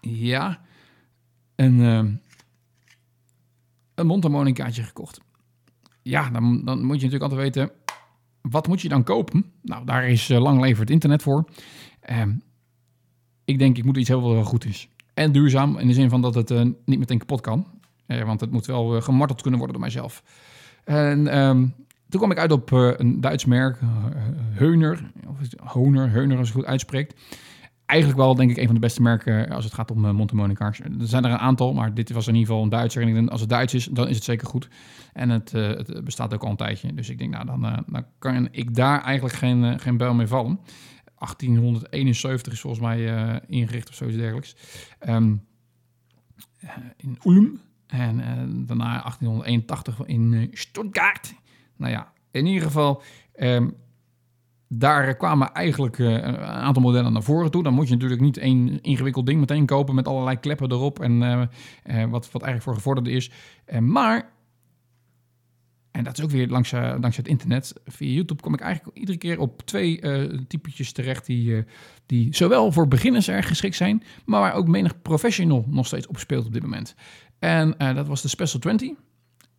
Ja, 0.00 0.60
een 1.56 2.20
een 4.00 4.06
mondharmonicaatje 4.06 4.82
gekocht. 4.82 5.20
Ja, 6.02 6.30
dan, 6.30 6.64
dan 6.64 6.84
moet 6.84 7.00
je 7.00 7.06
natuurlijk 7.06 7.32
altijd 7.32 7.40
weten, 7.40 7.70
wat 8.40 8.68
moet 8.68 8.80
je 8.80 8.88
dan 8.88 9.02
kopen? 9.02 9.44
Nou, 9.62 9.84
daar 9.84 10.08
is 10.08 10.30
uh, 10.30 10.40
lang 10.40 10.60
leverd 10.60 10.90
internet 10.90 11.22
voor. 11.22 11.48
Uh, 12.10 12.22
ik 13.44 13.58
denk, 13.58 13.78
ik 13.78 13.84
moet 13.84 13.96
iets 13.96 14.08
hebben 14.08 14.34
wat 14.34 14.46
goed 14.46 14.64
is. 14.64 14.88
En 15.14 15.32
duurzaam, 15.32 15.78
in 15.78 15.86
de 15.86 15.92
zin 15.92 16.08
van 16.08 16.20
dat 16.20 16.34
het 16.34 16.50
uh, 16.50 16.62
niet 16.84 16.98
meteen 16.98 17.18
kapot 17.18 17.40
kan. 17.40 17.66
Uh, 18.06 18.22
want 18.22 18.40
het 18.40 18.50
moet 18.50 18.66
wel 18.66 19.00
gemarteld 19.00 19.40
kunnen 19.40 19.58
worden 19.60 19.76
door 19.76 19.86
mijzelf. 19.86 20.22
En 20.84 21.38
um, 21.38 21.74
toen 22.08 22.20
kwam 22.20 22.30
ik 22.30 22.38
uit 22.38 22.52
op 22.52 22.70
een 22.70 23.20
Duits 23.20 23.44
merk, 23.44 23.78
Heuner, 24.50 25.10
of 25.26 25.36
Honer, 25.72 26.10
Heuner 26.10 26.38
als 26.38 26.48
je 26.48 26.54
goed 26.54 26.64
uitspreekt 26.64 27.14
eigenlijk 27.90 28.18
wel, 28.18 28.34
denk 28.34 28.50
ik, 28.50 28.56
een 28.56 28.64
van 28.64 28.74
de 28.74 28.80
beste 28.80 29.02
merken 29.02 29.48
als 29.48 29.64
het 29.64 29.74
gaat 29.74 29.90
om 29.90 30.04
uh, 30.04 30.10
Montemonicars. 30.10 30.80
Er 30.80 30.90
zijn 30.98 31.24
er 31.24 31.30
een 31.30 31.38
aantal, 31.38 31.72
maar 31.72 31.94
dit 31.94 32.10
was 32.10 32.26
in 32.26 32.34
ieder 32.34 32.48
geval 32.48 32.62
een 32.62 32.70
Duitser. 32.70 33.02
En 33.02 33.16
ik 33.16 33.30
als 33.30 33.40
het 33.40 33.50
Duits 33.50 33.74
is, 33.74 33.84
dan 33.84 34.08
is 34.08 34.14
het 34.14 34.24
zeker 34.24 34.46
goed. 34.46 34.68
En 35.12 35.30
het, 35.30 35.52
uh, 35.54 35.68
het 35.68 36.04
bestaat 36.04 36.34
ook 36.34 36.42
al 36.42 36.50
een 36.50 36.56
tijdje. 36.56 36.94
Dus 36.94 37.08
ik 37.08 37.18
denk, 37.18 37.30
nou, 37.30 37.46
dan, 37.46 37.64
uh, 37.64 37.78
dan 37.86 38.04
kan 38.18 38.48
ik 38.50 38.74
daar 38.74 39.02
eigenlijk 39.02 39.34
geen, 39.34 39.80
geen 39.80 39.96
bel 39.96 40.14
mee 40.14 40.26
vallen. 40.26 40.60
1871 41.18 42.52
is 42.52 42.60
volgens 42.60 42.82
mij 42.82 43.40
ingericht 43.46 43.88
of 43.88 43.94
zoiets 43.94 44.16
dergelijks. 44.16 44.56
Um, 45.08 45.44
in 46.96 47.18
Ulm. 47.24 47.60
En 47.86 48.16
daarna 48.66 49.02
1881 49.02 50.06
in 50.06 50.50
Stuttgart. 50.52 51.34
Nou 51.76 51.92
ja, 51.92 52.12
in 52.30 52.46
ieder 52.46 52.62
geval... 52.62 53.02
Um, 53.40 53.74
daar 54.72 55.16
kwamen 55.16 55.52
eigenlijk 55.52 55.98
uh, 55.98 56.10
een 56.12 56.38
aantal 56.38 56.82
modellen 56.82 57.12
naar 57.12 57.22
voren 57.22 57.50
toe. 57.50 57.62
Dan 57.62 57.74
moet 57.74 57.88
je 57.88 57.94
natuurlijk 57.94 58.20
niet 58.20 58.36
één 58.36 58.80
ingewikkeld 58.82 59.26
ding 59.26 59.40
meteen 59.40 59.66
kopen 59.66 59.94
met 59.94 60.08
allerlei 60.08 60.36
kleppen 60.36 60.72
erop 60.72 61.00
en 61.00 61.22
uh, 61.22 61.30
uh, 61.30 62.10
wat, 62.10 62.30
wat 62.30 62.42
eigenlijk 62.42 62.62
voor 62.62 62.74
gevorderd 62.74 63.06
is. 63.06 63.30
maar, 63.80 64.32
en 65.90 66.04
dat 66.04 66.18
is 66.18 66.24
ook 66.24 66.30
weer 66.30 66.48
langs, 66.48 66.70
dankzij 66.70 67.14
het 67.16 67.28
internet, 67.28 67.72
via 67.84 68.12
YouTube 68.12 68.42
kom 68.42 68.54
ik 68.54 68.60
eigenlijk 68.60 68.96
iedere 68.96 69.18
keer 69.18 69.38
op 69.38 69.62
twee 69.62 70.00
typetjes 70.46 70.92
terecht 70.92 71.26
die, 71.26 71.64
die 72.06 72.34
zowel 72.34 72.72
voor 72.72 72.88
beginners 72.88 73.28
erg 73.28 73.46
geschikt 73.46 73.76
zijn, 73.76 74.02
maar 74.24 74.40
waar 74.40 74.54
ook 74.54 74.68
menig 74.68 75.02
professional 75.02 75.64
nog 75.68 75.86
steeds 75.86 76.06
op 76.06 76.18
speelt 76.18 76.46
op 76.46 76.52
dit 76.52 76.62
moment. 76.62 76.94
En 77.38 77.74
dat 77.78 78.06
was 78.06 78.22
de 78.22 78.28
Special 78.28 78.60
20 78.60 78.92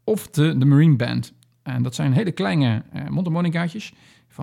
of 0.03 0.29
de, 0.29 0.57
de 0.57 0.65
Marine 0.65 0.95
Band. 0.95 1.33
En 1.63 1.83
dat 1.83 1.95
zijn 1.95 2.13
hele 2.13 2.31
kleine 2.31 2.83
uh, 2.95 3.07
mondharmonicaatjes 3.07 3.93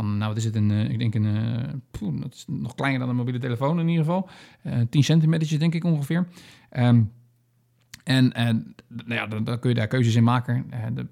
nou, 0.04 0.28
wat 0.28 0.36
is 0.36 0.44
het, 0.44 0.54
een, 0.54 0.70
uh, 0.70 0.90
ik 0.90 0.98
denk 0.98 1.14
een, 1.14 1.82
poeh, 1.90 2.20
dat 2.20 2.34
is 2.34 2.44
nog 2.46 2.74
kleiner 2.74 3.00
dan 3.00 3.08
een 3.08 3.16
mobiele 3.16 3.38
telefoon 3.38 3.80
in 3.80 3.88
ieder 3.88 4.04
geval. 4.04 4.28
Uh, 4.66 4.80
10 4.90 5.04
centimeter 5.04 5.58
denk 5.58 5.74
ik 5.74 5.84
ongeveer. 5.84 6.26
Um, 6.76 7.12
en 8.04 8.28
nou 8.88 9.14
ja, 9.14 9.26
dan, 9.26 9.44
dan, 9.44 9.58
kun 9.58 9.68
je 9.68 9.76
daar 9.76 9.86
keuzes 9.86 10.14
in 10.14 10.24
maken. 10.24 10.70
de 10.94 11.06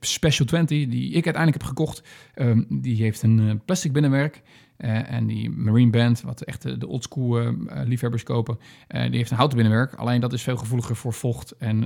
Special 0.00 0.46
20, 0.46 0.88
die 0.88 1.08
ik 1.08 1.24
uiteindelijk 1.24 1.62
heb 1.62 1.62
gekocht, 1.62 2.02
um, 2.34 2.66
die 2.68 2.96
heeft 2.96 3.22
een 3.22 3.60
plastic 3.64 3.92
binnenwerk. 3.92 4.42
Uh, 4.78 5.12
en 5.12 5.26
die 5.26 5.50
Marine 5.50 5.90
Band, 5.90 6.20
wat 6.20 6.40
echt 6.40 6.80
de 6.80 6.86
oldschool 6.86 7.42
uh, 7.42 7.50
liefhebbers 7.84 8.22
kopen, 8.22 8.58
die 8.88 9.16
heeft 9.16 9.30
een 9.30 9.36
houten 9.36 9.58
binnenwerk. 9.58 9.94
Alleen 9.94 10.20
dat 10.20 10.32
is 10.32 10.42
veel 10.42 10.56
gevoeliger 10.56 10.96
voor 10.96 11.12
vocht 11.12 11.56
en, 11.58 11.84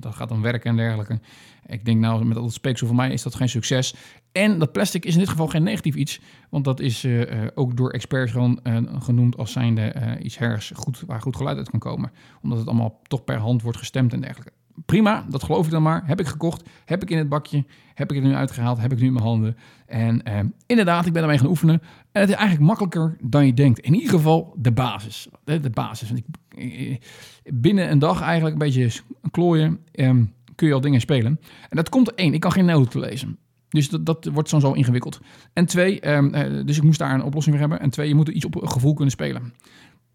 dat 0.00 0.14
gaat 0.14 0.28
dan 0.28 0.42
werken 0.42 0.70
en 0.70 0.76
dergelijke. 0.76 1.20
Ik 1.66 1.84
denk 1.84 2.00
nou, 2.00 2.24
met 2.24 2.36
al 2.36 2.44
het 2.44 2.52
speeksel 2.52 2.86
voor 2.86 2.96
mij 2.96 3.12
is 3.12 3.22
dat 3.22 3.34
geen 3.34 3.48
succes. 3.48 3.94
En 4.32 4.58
dat 4.58 4.72
plastic 4.72 5.04
is 5.04 5.12
in 5.12 5.18
dit 5.18 5.28
geval 5.28 5.46
geen 5.46 5.62
negatief 5.62 5.94
iets, 5.94 6.20
want 6.50 6.64
dat 6.64 6.80
is 6.80 7.06
ook 7.54 7.76
door 7.76 7.90
experts 7.90 8.32
gewoon 8.32 8.60
genoemd 8.98 9.36
als 9.36 9.52
zijnde 9.52 10.18
iets 10.22 10.38
hers 10.38 10.72
goed, 10.74 11.02
waar 11.06 11.20
goed 11.20 11.36
geluid 11.36 11.56
uit 11.56 11.70
kan 11.70 11.80
komen. 11.80 12.12
Omdat 12.42 12.58
het 12.58 12.68
allemaal 12.68 13.00
toch 13.02 13.24
per 13.24 13.38
hand 13.38 13.62
wordt 13.62 13.78
gestemd 13.78 14.12
en 14.12 14.20
dergelijke 14.20 14.52
prima, 14.86 15.24
dat 15.28 15.42
geloof 15.42 15.64
ik 15.64 15.70
dan 15.70 15.82
maar. 15.82 16.02
Heb 16.06 16.20
ik 16.20 16.26
gekocht, 16.26 16.68
heb 16.84 17.02
ik 17.02 17.10
in 17.10 17.18
het 17.18 17.28
bakje, 17.28 17.64
heb 17.94 18.10
ik 18.10 18.16
het 18.16 18.26
nu 18.26 18.34
uitgehaald, 18.34 18.80
heb 18.80 18.92
ik 18.92 19.00
nu 19.00 19.06
in 19.06 19.12
mijn 19.12 19.24
handen. 19.24 19.56
En 19.86 20.22
eh, 20.22 20.38
inderdaad, 20.66 21.06
ik 21.06 21.12
ben 21.12 21.22
ermee 21.22 21.38
gaan 21.38 21.48
oefenen. 21.48 21.82
En 22.12 22.20
het 22.20 22.30
is 22.30 22.36
eigenlijk 22.36 22.66
makkelijker 22.66 23.16
dan 23.20 23.46
je 23.46 23.54
denkt. 23.54 23.78
In 23.78 23.94
ieder 23.94 24.10
geval 24.10 24.54
de 24.58 24.72
basis. 24.72 25.28
De, 25.44 25.70
basis. 25.70 26.12
Eh, 26.48 26.96
binnen 27.44 27.90
een 27.90 27.98
dag 27.98 28.20
eigenlijk 28.20 28.52
een 28.52 28.66
beetje 28.66 29.02
klooien, 29.30 29.78
eh, 29.92 30.10
kun 30.54 30.68
je 30.68 30.74
al 30.74 30.80
dingen 30.80 31.00
spelen. 31.00 31.40
En 31.68 31.76
dat 31.76 31.88
komt 31.88 32.14
één, 32.14 32.34
ik 32.34 32.40
kan 32.40 32.52
geen 32.52 32.64
noten 32.64 33.00
lezen. 33.00 33.38
Dus 33.68 33.88
dat, 33.88 34.28
wordt 34.32 34.48
zo 34.48 34.58
zo 34.58 34.72
ingewikkeld. 34.72 35.20
En 35.52 35.66
twee, 35.66 36.00
ehm, 36.00 36.34
eh, 36.34 36.66
dus 36.66 36.76
ik 36.76 36.82
moest 36.82 36.98
daar 36.98 37.14
een 37.14 37.22
oplossing 37.22 37.56
voor 37.56 37.68
hebben. 37.68 37.84
En 37.84 37.90
twee, 37.90 38.08
je 38.08 38.14
moet 38.14 38.28
er 38.28 38.34
iets 38.34 38.44
op 38.44 38.66
gevoel 38.66 38.94
kunnen 38.94 39.12
spelen. 39.12 39.52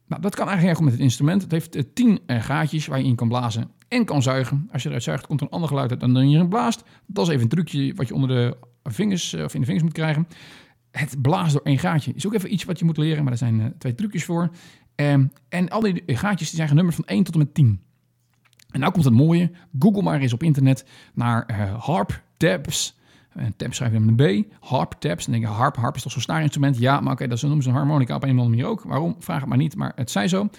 Nou, 0.07 0.21
dat 0.21 0.35
kan 0.35 0.47
eigenlijk 0.47 0.77
goed 0.77 0.85
met 0.85 0.93
het 0.93 1.03
instrument. 1.03 1.41
Het 1.41 1.51
heeft 1.51 1.75
uh, 1.75 1.83
tien 1.93 2.19
gaatjes 2.27 2.87
waar 2.87 2.99
je 2.99 3.05
in 3.05 3.15
kan 3.15 3.27
blazen 3.27 3.71
en 3.87 4.05
kan 4.05 4.21
zuigen. 4.21 4.69
Als 4.71 4.81
je 4.81 4.87
eruit 4.87 5.03
zuigt, 5.03 5.27
komt 5.27 5.39
er 5.39 5.45
een 5.45 5.51
ander 5.51 5.69
geluid 5.69 5.91
uit 5.91 5.99
dan 5.99 6.13
dan 6.13 6.29
je 6.29 6.35
erin 6.35 6.49
blaast. 6.49 6.83
Dat 7.05 7.27
is 7.27 7.31
even 7.31 7.43
een 7.43 7.49
trucje 7.49 7.93
wat 7.95 8.07
je 8.07 8.13
onder 8.13 8.29
de 8.29 8.57
vingers 8.83 9.33
uh, 9.33 9.43
of 9.43 9.53
in 9.53 9.59
de 9.59 9.65
vingers 9.65 9.85
moet 9.85 9.93
krijgen. 9.93 10.27
Het 10.91 11.21
blazen 11.21 11.53
door 11.53 11.65
één 11.65 11.79
gaatje 11.79 12.13
is 12.13 12.25
ook 12.25 12.33
even 12.33 12.53
iets 12.53 12.63
wat 12.63 12.79
je 12.79 12.85
moet 12.85 12.97
leren, 12.97 13.23
maar 13.23 13.31
er 13.31 13.37
zijn 13.37 13.75
twee 13.77 13.95
trucjes 13.95 14.25
voor. 14.25 14.49
Um, 14.95 15.31
en 15.49 15.69
al 15.69 15.81
die 15.81 16.03
gaatjes 16.05 16.47
die 16.47 16.57
zijn 16.57 16.67
genummerd 16.67 16.95
van 16.95 17.05
1 17.05 17.23
tot 17.23 17.33
en 17.33 17.39
met 17.39 17.53
10. 17.53 17.81
En 18.71 18.79
nou 18.79 18.91
komt 18.91 19.05
het 19.05 19.13
mooie. 19.13 19.51
Google 19.79 20.01
maar 20.01 20.19
eens 20.19 20.33
op 20.33 20.43
internet 20.43 20.85
naar 21.13 21.69
harp 21.79 22.23
tabs 22.37 22.97
en 23.35 23.53
tab 23.55 23.73
schrijf 23.73 23.91
je 23.91 23.99
met 23.99 24.19
een 24.19 24.43
B. 24.43 24.53
Harp 24.59 24.91
tabs. 24.99 25.25
Dan 25.25 25.33
denk 25.33 25.45
je, 25.45 25.51
harp, 25.51 25.75
harp 25.75 25.95
is 25.95 26.01
toch 26.01 26.11
zo'n 26.11 26.21
snaarinstrument? 26.21 26.77
Ja, 26.77 26.91
maar 26.91 27.01
oké, 27.01 27.11
okay, 27.11 27.27
dat 27.27 27.41
noemen 27.41 27.63
ze 27.63 27.69
een 27.69 27.75
harmonica 27.75 28.15
op 28.15 28.23
een 28.23 28.29
of 28.29 28.37
andere 28.37 28.55
manier 28.55 28.71
ook. 28.71 28.83
Waarom? 28.83 29.15
Vraag 29.19 29.39
het 29.39 29.49
maar 29.49 29.57
niet, 29.57 29.75
maar 29.75 29.91
het 29.95 30.11
zij 30.11 30.27
zo. 30.27 30.49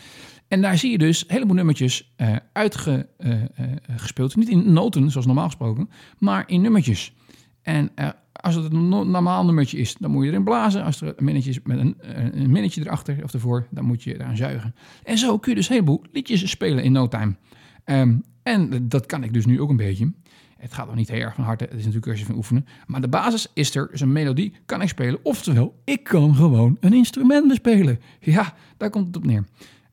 En 0.48 0.60
daar 0.62 0.78
zie 0.78 0.90
je 0.90 0.98
dus 0.98 1.20
een 1.20 1.34
heleboel 1.34 1.56
nummertjes 1.56 2.14
uh, 2.16 2.36
uitgespeeld. 2.52 4.30
Uh, 4.30 4.36
niet 4.36 4.48
in 4.48 4.72
noten, 4.72 5.10
zoals 5.10 5.26
normaal 5.26 5.44
gesproken, 5.44 5.90
maar 6.18 6.44
in 6.46 6.60
nummertjes. 6.60 7.14
En 7.62 7.90
als 8.32 8.54
het 8.54 8.72
een 8.72 8.88
normaal 8.88 9.44
nummertje 9.44 9.78
is, 9.78 9.94
dan 9.94 10.10
moet 10.10 10.24
je 10.24 10.30
erin 10.30 10.44
blazen. 10.44 10.84
Als 10.84 11.00
er 11.00 11.14
een 11.16 11.24
minnetje 11.24 11.50
is 11.50 11.60
met 11.64 11.78
een, 11.78 11.96
een 12.40 12.50
minnetje 12.50 12.80
erachter 12.80 13.18
of 13.22 13.32
ervoor, 13.32 13.66
dan 13.70 13.84
moet 13.84 14.02
je 14.02 14.14
eraan 14.14 14.36
zuigen. 14.36 14.74
En 15.04 15.18
zo 15.18 15.38
kun 15.38 15.50
je 15.50 15.56
dus 15.56 15.68
een 15.68 15.74
heleboel 15.74 16.02
liedjes 16.12 16.50
spelen 16.50 16.84
in 16.84 16.92
no 16.92 17.08
time. 17.08 17.36
Um, 17.84 18.22
en 18.42 18.88
dat 18.88 19.06
kan 19.06 19.24
ik 19.24 19.32
dus 19.32 19.46
nu 19.46 19.60
ook 19.60 19.70
een 19.70 19.76
beetje. 19.76 20.12
Het 20.56 20.74
gaat 20.74 20.86
nog 20.86 20.94
niet 20.94 21.08
heel 21.08 21.20
erg 21.20 21.34
van 21.34 21.44
harte. 21.44 21.64
Het 21.64 21.72
is 21.72 21.78
natuurlijk 21.78 22.04
cursus 22.04 22.26
van 22.26 22.36
oefenen. 22.36 22.66
Maar 22.86 23.00
de 23.00 23.08
basis 23.08 23.50
is 23.54 23.74
er. 23.74 23.88
Dus 23.90 24.00
een 24.00 24.12
melodie 24.12 24.52
kan 24.66 24.82
ik 24.82 24.88
spelen. 24.88 25.20
Oftewel, 25.22 25.80
ik 25.84 26.04
kan 26.04 26.34
gewoon 26.34 26.76
een 26.80 26.92
instrument 26.92 27.48
bespelen. 27.48 28.00
Ja, 28.20 28.54
daar 28.76 28.90
komt 28.90 29.06
het 29.06 29.16
op 29.16 29.24
neer. 29.24 29.44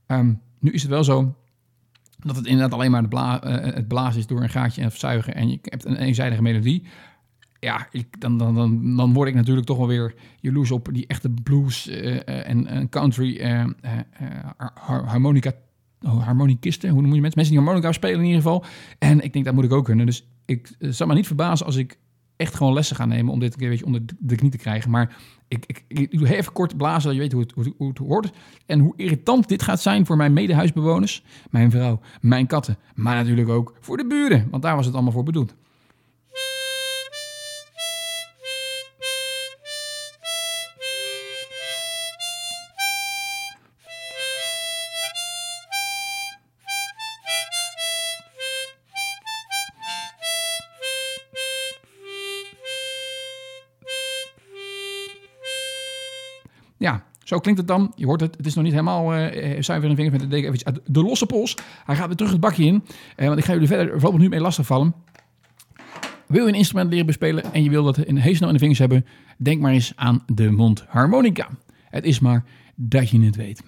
Um, 0.07 0.41
nu 0.59 0.71
is 0.71 0.81
het 0.81 0.91
wel 0.91 1.03
zo 1.03 1.35
dat 2.19 2.35
het 2.35 2.45
inderdaad 2.45 2.73
alleen 2.73 2.91
maar 2.91 3.01
de 3.01 3.07
bla 3.07 3.45
uh, 3.45 3.73
het 3.73 3.87
blazen 3.87 4.19
is 4.19 4.27
door 4.27 4.41
een 4.41 4.49
gaatje 4.49 4.81
en 4.81 4.91
zuigen. 4.91 5.35
En 5.35 5.49
je 5.49 5.59
hebt 5.61 5.85
een 5.85 5.95
eenzijdige 5.95 6.41
melodie. 6.41 6.83
ja, 7.59 7.87
ik, 7.91 8.19
dan, 8.21 8.37
dan, 8.37 8.55
dan, 8.55 8.95
dan 8.95 9.13
word 9.13 9.29
ik 9.29 9.35
natuurlijk 9.35 9.65
toch 9.65 9.77
wel 9.77 9.87
weer 9.87 10.15
jaloers 10.39 10.71
op 10.71 10.89
die 10.91 11.07
echte 11.07 11.29
blues 11.29 11.89
uh, 11.89 12.47
en, 12.49 12.89
country 12.89 13.41
uh, 13.41 13.65
harmonica, 15.05 15.51
harmonicisten. 15.99 16.89
Hoe 16.89 17.01
noem 17.01 17.13
je 17.13 17.21
mensen? 17.21 17.39
Mensen 17.39 17.55
die 17.55 17.63
harmonica 17.63 17.91
spelen 17.91 18.19
in 18.19 18.25
ieder 18.25 18.41
geval. 18.41 18.65
En 18.99 19.23
ik 19.23 19.33
denk, 19.33 19.45
dat 19.45 19.53
moet 19.53 19.63
ik 19.63 19.73
ook 19.73 19.85
kunnen. 19.85 20.05
Dus 20.05 20.27
ik 20.45 20.75
zal 20.79 21.07
me 21.07 21.13
niet 21.13 21.27
verbazen 21.27 21.65
als 21.65 21.75
ik 21.75 21.97
echt 22.35 22.55
gewoon 22.55 22.73
lessen 22.73 22.95
ga 22.95 23.05
nemen 23.05 23.33
om 23.33 23.39
dit 23.39 23.53
een 23.53 23.59
keer 23.59 23.67
een 23.67 23.71
beetje 23.71 23.85
onder 23.85 24.01
de 24.19 24.35
knie 24.35 24.51
te 24.51 24.57
krijgen. 24.57 24.89
Maar 24.89 25.15
ik, 25.47 25.65
ik, 25.65 25.83
ik 25.87 26.17
doe 26.17 26.35
even 26.35 26.53
kort 26.53 26.77
blazen, 26.77 27.03
dat 27.03 27.13
je 27.13 27.19
weet 27.19 27.31
hoe 27.31 27.41
het, 27.41 27.51
hoe, 27.51 27.73
hoe 27.77 27.87
het 27.87 27.97
hoort. 27.97 28.31
En 28.65 28.79
hoe 28.79 28.93
irritant 28.95 29.47
dit 29.47 29.61
gaat 29.61 29.81
zijn 29.81 30.05
voor 30.05 30.17
mijn 30.17 30.33
medehuisbewoners, 30.33 31.23
mijn 31.49 31.71
vrouw, 31.71 31.99
mijn 32.21 32.47
katten. 32.47 32.77
Maar 32.95 33.15
natuurlijk 33.15 33.49
ook 33.49 33.77
voor 33.79 33.97
de 33.97 34.07
buren, 34.07 34.47
want 34.51 34.63
daar 34.63 34.75
was 34.75 34.85
het 34.85 34.93
allemaal 34.93 35.11
voor 35.13 35.23
bedoeld. 35.23 35.55
Zo 57.33 57.39
klinkt 57.39 57.59
het 57.59 57.69
dan. 57.69 57.91
Je 57.95 58.05
hoort 58.05 58.21
het, 58.21 58.37
het 58.37 58.45
is 58.45 58.53
nog 58.53 58.63
niet 58.63 58.73
helemaal 58.73 59.15
uh, 59.15 59.21
zuiver 59.59 59.89
in 59.89 59.95
de 59.95 60.01
vingers 60.01 60.11
met 60.11 60.19
de 60.19 60.27
deken 60.27 60.65
uit 60.65 60.79
de 60.85 61.01
losse 61.01 61.25
pols. 61.25 61.57
Hij 61.85 61.95
gaat 61.95 62.07
weer 62.07 62.15
terug 62.15 62.31
het 62.31 62.41
bakje 62.41 62.65
in. 62.65 62.83
Uh, 63.15 63.27
want 63.27 63.39
ik 63.39 63.45
ga 63.45 63.53
jullie 63.53 63.67
verder 63.67 63.87
bijvoorbeeld 63.91 64.21
nu 64.21 64.29
mee 64.29 64.39
lastigvallen. 64.39 64.93
Wil 66.27 66.43
je 66.43 66.51
een 66.51 66.57
instrument 66.57 66.89
leren 66.89 67.05
bespelen 67.05 67.53
en 67.53 67.63
je 67.63 67.69
wil 67.69 67.83
dat 67.83 67.97
in 67.97 68.15
heel 68.15 68.35
snel 68.35 68.47
in 68.47 68.53
de 68.53 68.59
vingers 68.59 68.79
hebben, 68.79 69.05
denk 69.37 69.61
maar 69.61 69.71
eens 69.71 69.93
aan 69.95 70.23
de 70.25 70.51
mondharmonica. 70.51 71.49
Het 71.89 72.05
is 72.05 72.19
maar 72.19 72.45
dat 72.75 73.09
je 73.09 73.21
het 73.21 73.35
weet. 73.35 73.63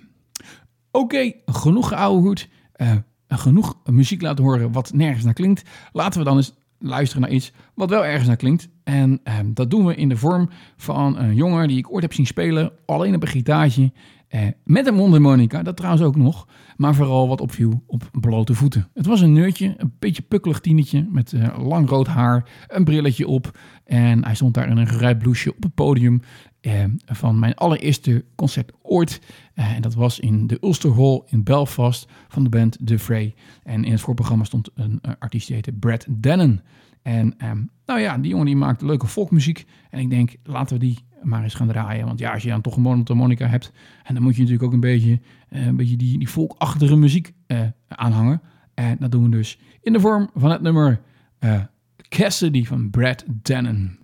Oké, 0.92 1.34
genoeg 1.46 1.88
geouwe 1.88 2.22
hoed. 2.22 2.48
Uh, 2.78 2.92
genoeg 3.28 3.78
muziek 3.86 4.22
laten 4.22 4.44
horen 4.44 4.72
wat 4.72 4.94
nergens 4.94 5.24
naar 5.24 5.34
klinkt. 5.34 5.70
Laten 5.92 6.20
we 6.20 6.26
dan 6.26 6.38
eens 6.38 6.54
luisteren 6.80 7.22
naar 7.22 7.32
iets 7.32 7.52
wat 7.74 7.90
wel 7.90 8.06
ergens 8.06 8.28
naar 8.28 8.36
klinkt. 8.36 8.70
En 8.84 9.20
eh, 9.24 9.40
dat 9.46 9.70
doen 9.70 9.86
we 9.86 9.96
in 9.96 10.10
de 10.10 10.18
vorm 10.18 10.50
van 10.78 11.18
een 11.18 11.36
jongen 11.36 11.68
die 11.68 11.78
ik 11.78 11.92
ooit 11.92 12.02
heb 12.02 12.14
zien 12.14 12.26
spelen, 12.26 12.72
alleen 12.86 13.16
op 13.16 13.22
een 13.22 13.28
gitaartje, 13.28 13.92
eh, 14.28 14.42
met 14.64 14.88
een 14.88 14.96
mondharmonica, 14.96 15.64
dat 15.64 15.76
trouwens 15.76 16.04
ook 16.04 16.16
nog, 16.16 16.48
maar 16.78 16.96
vooral 16.96 17.28
wat 17.28 17.42
opviel 17.42 17.84
op 17.88 18.10
blote 18.12 18.54
voeten. 18.54 18.90
Het 18.94 19.06
was 19.06 19.22
een 19.22 19.34
neurtje, 19.34 19.74
een 19.78 19.94
beetje 20.00 20.22
pukkelig 20.22 20.60
tienetje 20.60 21.08
met 21.10 21.34
eh, 21.34 21.68
lang 21.68 21.90
rood 21.90 22.08
haar, 22.08 22.50
een 22.68 22.84
brilletje 22.84 23.28
op 23.28 23.58
en 23.84 24.26
hij 24.26 24.36
stond 24.36 24.54
daar 24.54 24.70
in 24.70 24.78
een 24.78 24.88
geruit 24.88 25.18
blouseje 25.18 25.56
op 25.56 25.64
het 25.64 25.74
podium 25.74 26.22
eh, 26.62 26.84
van 27.06 27.40
mijn 27.40 27.54
allereerste 27.54 28.26
concert 28.36 28.72
ooit. 28.82 29.22
Eh, 29.56 29.76
en 29.76 29.82
dat 29.82 29.94
was 29.94 30.20
in 30.20 30.48
de 30.48 30.58
Ulster 30.62 30.96
Hall 30.96 31.22
in 31.26 31.44
Belfast 31.44 32.08
van 32.28 32.44
de 32.44 32.50
band 32.50 32.78
The 32.84 33.00
Fray. 33.00 33.34
En 33.64 33.84
in 33.84 33.92
het 33.92 34.02
voorprogramma 34.02 34.44
stond 34.44 34.70
een 34.74 35.00
uh, 35.02 35.12
artiest 35.20 35.48
die 35.48 35.56
heette 35.56 35.72
Brad 35.72 36.06
Dennen. 36.10 36.64
En 37.02 37.34
ehm, 37.38 37.62
nou 37.86 38.00
ja, 38.00 38.18
die 38.18 38.30
jongen 38.30 38.46
die 38.46 38.56
maakt 38.56 38.82
leuke 38.82 39.08
folkmuziek. 39.08 39.66
En 39.90 40.00
ik 40.00 40.10
denk, 40.10 40.36
laten 40.44 40.80
we 40.80 40.86
die 40.86 41.00
maar 41.22 41.44
eens 41.44 41.54
gaan 41.54 41.68
draaien. 41.68 42.06
Want 42.06 42.20
ja, 42.20 42.34
als 42.34 42.44
je 42.44 42.50
dan 42.50 42.62
toch 42.62 42.76
een 42.76 42.82
mondharmonica 42.82 43.48
hebt... 43.48 43.72
en 44.04 44.14
dan 44.14 44.24
moet 44.24 44.36
je 44.36 44.42
natuurlijk 44.42 44.68
ook 44.68 44.74
een 44.74 44.80
beetje, 44.80 45.20
uh, 45.50 45.66
een 45.66 45.76
beetje 45.76 45.98
die, 45.98 46.18
die 46.18 46.28
folkachtige 46.28 46.96
muziek 46.96 47.34
aanhangen. 47.88 48.42
En 48.74 48.98
dat 49.00 49.12
doen 49.12 49.24
we 49.24 49.30
dus 49.30 49.60
in 49.82 49.94
de 49.94 50.00
vorm 50.00 50.30
van 50.34 50.52
het 50.52 50.62
nummer 50.62 51.02
uh, 51.40 51.62
Cassidy 52.10 52.66
van 52.66 52.90
Brad 52.90 53.26
Dennen. 53.42 54.00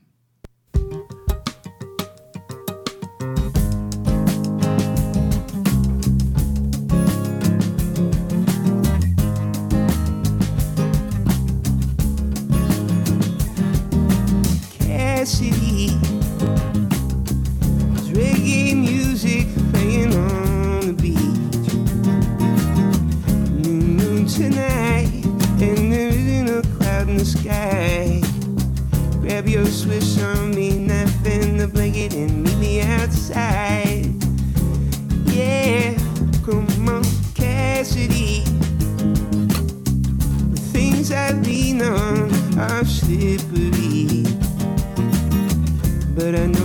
sky. 27.25 28.21
Grab 29.21 29.47
your 29.47 29.65
Swiss 29.65 30.21
Army 30.21 30.79
knife 30.79 31.25
and 31.25 31.59
the 31.59 31.67
blanket, 31.67 32.13
and 32.13 32.43
meet 32.43 32.57
me 32.57 32.81
outside. 32.81 34.13
Yeah, 35.25 35.93
come 36.43 36.89
on, 36.89 37.03
Cassidy. 37.35 38.43
The 40.53 40.61
things 40.73 41.11
I've 41.11 41.43
been 41.43 41.81
on 41.81 42.31
are 42.59 42.85
slippery, 42.85 44.25
but 46.15 46.35
I 46.35 46.47
know. 46.47 46.60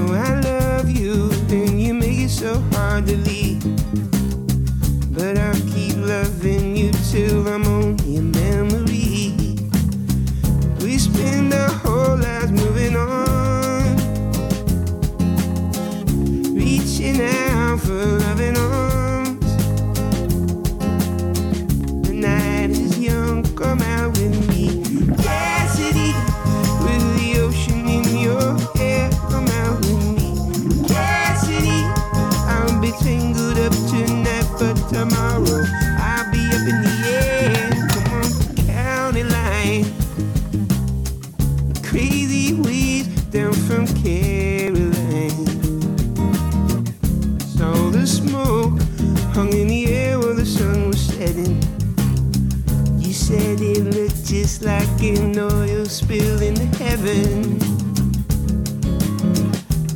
It's 54.59 54.64
like 54.64 55.03
an 55.03 55.38
oil 55.38 55.85
spill 55.85 56.40
in 56.40 56.55
the 56.55 56.64
heaven. 56.79 57.59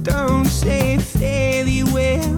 Don't 0.02 0.44
say 0.44 0.98
fairly 0.98 1.82
well. 1.84 2.32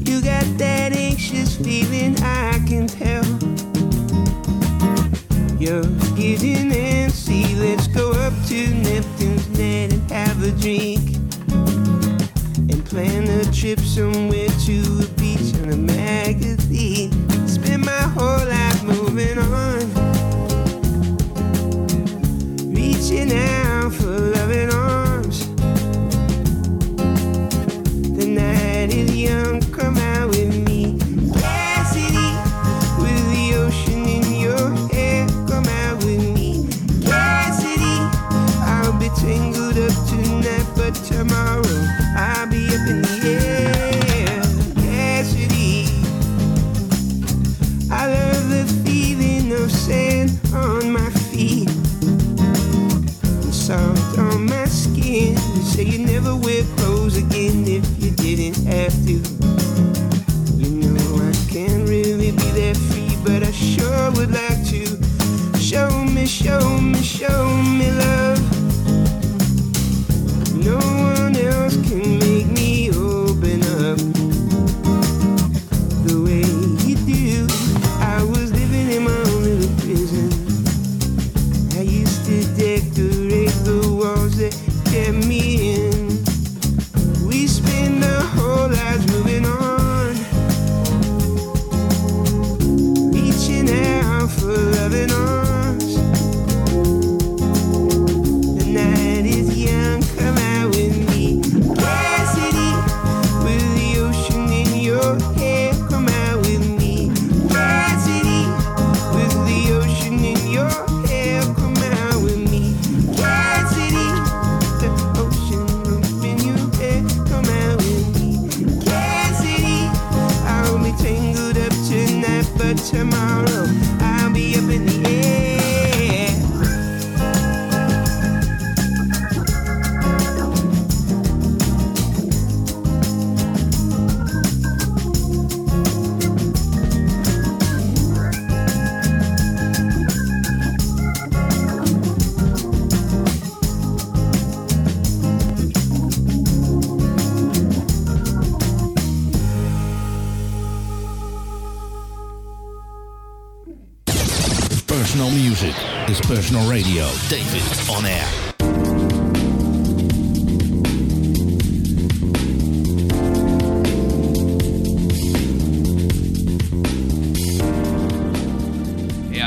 You 0.00 0.20
got 0.20 0.44
that 0.58 0.92
anxious 0.92 1.56
feeling, 1.56 2.16
I 2.20 2.60
can 2.66 2.88
tell. 2.88 3.24
You're 5.60 5.84
getting 6.16 6.72
antsy. 6.72 7.56
Let's 7.56 7.86
go 7.86 8.10
up 8.10 8.32
to 8.48 8.74
Neptune's 8.74 9.48
Net 9.56 9.92
and 9.92 10.10
have 10.10 10.42
a 10.42 10.50
drink. 10.50 11.14
And 12.72 12.84
plan 12.86 13.28
a 13.28 13.44
trip 13.52 13.78
somewhere 13.78 14.48
to 14.48 15.00
a 15.00 15.06
beach 15.16 15.54
and 15.54 15.72
a 15.72 15.76
magazine. 15.76 16.53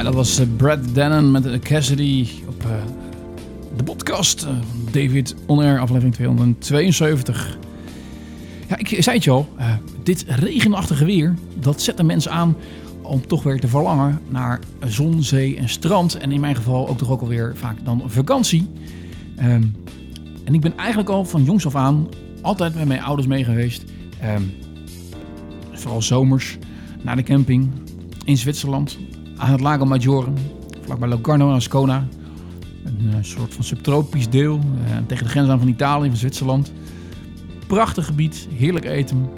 Dat 0.08 0.16
was 0.16 0.40
eh, 0.40 0.46
Brad 0.58 0.80
Dennen 0.94 1.32
met 1.32 1.46
eh, 1.46 1.60
Cassidy 1.60 2.28
op 2.48 2.64
eh, 2.64 2.72
de 3.78 3.84
podcast. 3.84 4.48
David 4.92 5.36
On 5.46 5.60
Air, 5.60 5.80
aflevering 5.80 6.14
272. 6.14 7.58
Ja, 8.68 8.78
ik 8.78 8.88
zei 8.88 9.16
het 9.16 9.24
je 9.24 9.32
al. 9.32 9.50
dit 10.04 10.26
regenachtige 10.28 11.06
weer, 11.06 11.34
dat 11.60 11.82
zet 11.82 11.98
de 11.98 12.04
mensen 12.04 12.32
aan 12.32 12.56
om 13.02 13.28
toch 13.28 13.44
weer 13.44 13.60
te 13.60 13.68
verlangen 13.68 14.20
naar 14.30 14.60
zon, 14.86 15.24
zee 15.24 15.58
en 15.58 15.70
strand. 15.70 16.18
En 16.18 16.32
in 16.32 16.40
mijn 16.40 16.56
geval 16.56 16.88
ook 16.88 16.98
toch 16.98 17.10
ook 17.10 17.22
alweer 17.22 17.54
vaak 17.56 17.78
dan 17.84 18.04
vakantie. 18.06 18.68
Ehm, 19.36 19.64
en 20.44 20.54
ik 20.54 20.62
ben 20.62 20.78
eigenlijk 20.78 21.10
al 21.10 21.26
van 21.26 21.44
jongs 21.44 21.66
af 21.66 21.76
aan 21.76 22.08
altijd 22.42 22.76
met 22.76 22.88
mijn 22.88 23.02
ouders 23.02 23.28
mee 23.28 23.44
geweest. 23.44 23.84
Ehm, 24.22 24.42
vooral 25.72 26.02
zomers 26.02 26.58
naar 27.02 27.16
de 27.16 27.24
camping 27.24 27.70
in 28.26 28.38
Zwitserland 28.38 28.98
aan 29.38 29.52
het 29.52 29.62
Lago 29.62 29.86
Maggiore, 29.86 30.32
vlakbij 30.82 31.10
Locarno 31.10 31.50
en 31.50 31.56
Ascona. 31.56 32.08
Een 32.84 33.14
eh, 33.14 33.18
soort 33.22 33.54
van 33.54 33.64
subtropisch 33.64 34.30
deel, 34.30 34.60
eh, 34.86 34.98
tegen 35.08 35.24
de 35.24 35.30
grens 35.30 35.50
aan 35.50 35.60
van 35.60 35.68
Italië, 35.68 36.08
van 36.08 36.18
Zwitserland. 36.18 36.72
Prachtig 37.68 38.06
gebied, 38.06 38.48
heerlijk 38.54 38.86
eten. 38.86 39.30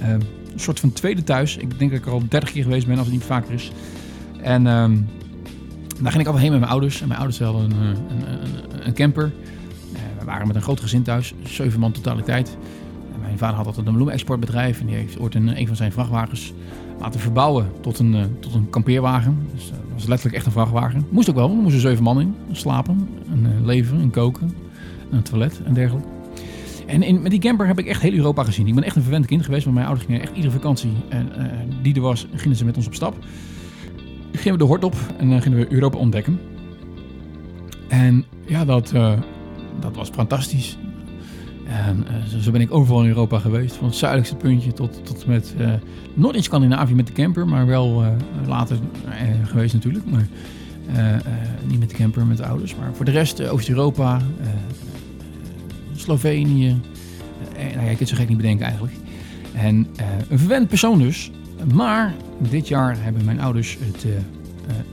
Eh, 0.00 0.10
een 0.10 0.62
soort 0.62 0.80
van 0.80 0.92
tweede 0.92 1.22
thuis. 1.22 1.56
Ik 1.56 1.78
denk 1.78 1.90
dat 1.90 2.00
ik 2.00 2.06
er 2.06 2.12
al 2.12 2.22
30 2.28 2.52
keer 2.52 2.62
geweest 2.62 2.86
ben, 2.86 2.96
als 2.96 3.06
het 3.06 3.14
niet 3.14 3.24
vaker 3.24 3.54
is. 3.54 3.72
En 4.42 4.66
ehm, 4.66 4.96
daar 6.02 6.12
ging 6.12 6.20
ik 6.20 6.26
altijd 6.26 6.42
heen 6.42 6.50
met 6.50 6.60
mijn 6.60 6.72
ouders. 6.72 7.00
En 7.00 7.08
mijn 7.08 7.20
ouders 7.20 7.40
hadden 7.40 7.70
een, 7.70 7.72
eh, 7.72 7.88
een, 7.88 8.86
een, 8.86 8.94
camper. 8.94 9.32
We 10.18 10.24
waren 10.24 10.46
met 10.46 10.56
een 10.56 10.62
groot 10.62 10.80
gezin 10.80 11.02
thuis, 11.02 11.34
zeven 11.44 11.80
man 11.80 11.92
totaliteit. 11.92 12.56
En 13.14 13.20
mijn 13.20 13.38
vader 13.38 13.56
had 13.56 13.66
altijd 13.66 13.86
een 13.86 13.92
bloemenexportbedrijf 13.92 14.80
en 14.80 14.86
die 14.86 14.96
heeft 14.96 15.18
ooit 15.18 15.34
een, 15.34 15.60
een 15.60 15.66
van 15.66 15.76
zijn 15.76 15.92
vrachtwagens 15.92 16.52
laten 17.00 17.20
verbouwen 17.20 17.72
tot 17.80 17.98
een, 17.98 18.14
eh, 18.14 18.22
tot 18.40 18.54
een 18.54 18.70
kampeerwagen. 18.70 19.38
Dus 19.54 19.70
eh, 19.70 19.76
dat 19.76 19.92
was 19.94 20.06
letterlijk 20.06 20.36
echt 20.36 20.46
een 20.46 20.52
vrachtwagen. 20.52 21.06
Moest 21.10 21.30
ook 21.30 21.34
wel, 21.34 21.44
want 21.44 21.56
er 21.56 21.62
moesten 21.62 21.80
zeven 21.80 22.02
man 22.02 22.20
in. 22.20 22.34
Slapen, 22.52 23.08
en 23.30 23.46
eh, 23.46 23.66
leven, 23.66 24.00
en 24.00 24.10
koken, 24.10 24.54
en 25.10 25.16
een 25.16 25.22
toilet 25.22 25.60
en 25.64 25.74
dergelijke. 25.74 26.08
En 26.86 27.02
in, 27.02 27.22
met 27.22 27.30
die 27.30 27.40
camper 27.40 27.66
heb 27.66 27.78
ik 27.78 27.86
echt 27.86 28.02
heel 28.02 28.12
Europa 28.12 28.44
gezien. 28.44 28.66
Ik 28.66 28.74
ben 28.74 28.84
echt 28.84 28.96
een 28.96 29.02
verwend 29.02 29.26
kind 29.26 29.44
geweest, 29.44 29.64
maar 29.64 29.74
mijn 29.74 29.86
ouders 29.86 30.06
gingen 30.06 30.22
echt 30.22 30.34
iedere 30.34 30.52
vakantie 30.52 30.90
en, 31.08 31.28
die 31.82 31.94
er 31.94 32.00
was, 32.00 32.26
gingen 32.34 32.56
ze 32.56 32.64
met 32.64 32.76
ons 32.76 32.86
op 32.86 32.94
stap. 32.94 33.16
Gingen 34.32 34.52
we 34.52 34.64
de 34.64 34.64
hort 34.64 34.84
op 34.84 34.94
en 35.18 35.30
dan 35.30 35.42
gingen 35.42 35.58
we 35.58 35.72
Europa 35.72 35.98
ontdekken. 35.98 36.40
En 37.88 38.24
ja, 38.46 38.64
dat, 38.64 38.92
dat 39.80 39.96
was 39.96 40.08
fantastisch. 40.08 40.78
En 41.68 42.06
eh, 42.08 42.38
zo, 42.40 42.50
ben 42.50 42.60
ik 42.60 42.74
overal 42.74 43.02
in 43.02 43.08
Europa 43.08 43.38
geweest. 43.38 43.76
Van 43.76 43.86
het 43.86 43.96
zuidelijkste 43.96 44.36
puntje 44.36 44.72
tot, 44.72 45.00
tot 45.04 45.26
met... 45.26 45.54
nooit 46.14 46.36
in 46.36 46.42
Scandinavië 46.42 46.94
met 46.94 47.06
de 47.06 47.12
camper, 47.12 47.48
maar 47.48 47.66
wel 47.66 48.02
eh, 48.02 48.10
later 48.48 48.78
geweest 49.44 49.74
natuurlijk. 49.74 50.04
Maar 50.10 50.26
niet 51.66 51.78
met 51.78 51.90
de 51.90 51.96
camper, 51.96 52.26
met 52.26 52.36
de 52.36 52.46
ouders. 52.46 52.76
Maar 52.76 52.94
voor 52.94 53.04
de 53.04 53.10
rest 53.10 53.48
Oost-Europa, 53.48 54.20
Slovenië. 55.94 56.80
Nou 57.54 57.70
ja, 57.70 57.80
ik 57.80 57.86
kan 57.86 57.96
het 57.98 58.08
zo 58.08 58.16
gek 58.16 58.28
niet 58.28 58.36
bedenken 58.36 58.66
eigenlijk. 58.66 58.94
En 59.54 59.86
een 60.28 60.38
verwend 60.38 60.68
persoon 60.68 60.98
dus. 60.98 61.30
Maar 61.74 62.14
dit 62.38 62.68
jaar 62.68 62.96
hebben 63.02 63.24
mijn 63.24 63.40
ouders 63.40 63.78
het, 63.80 64.06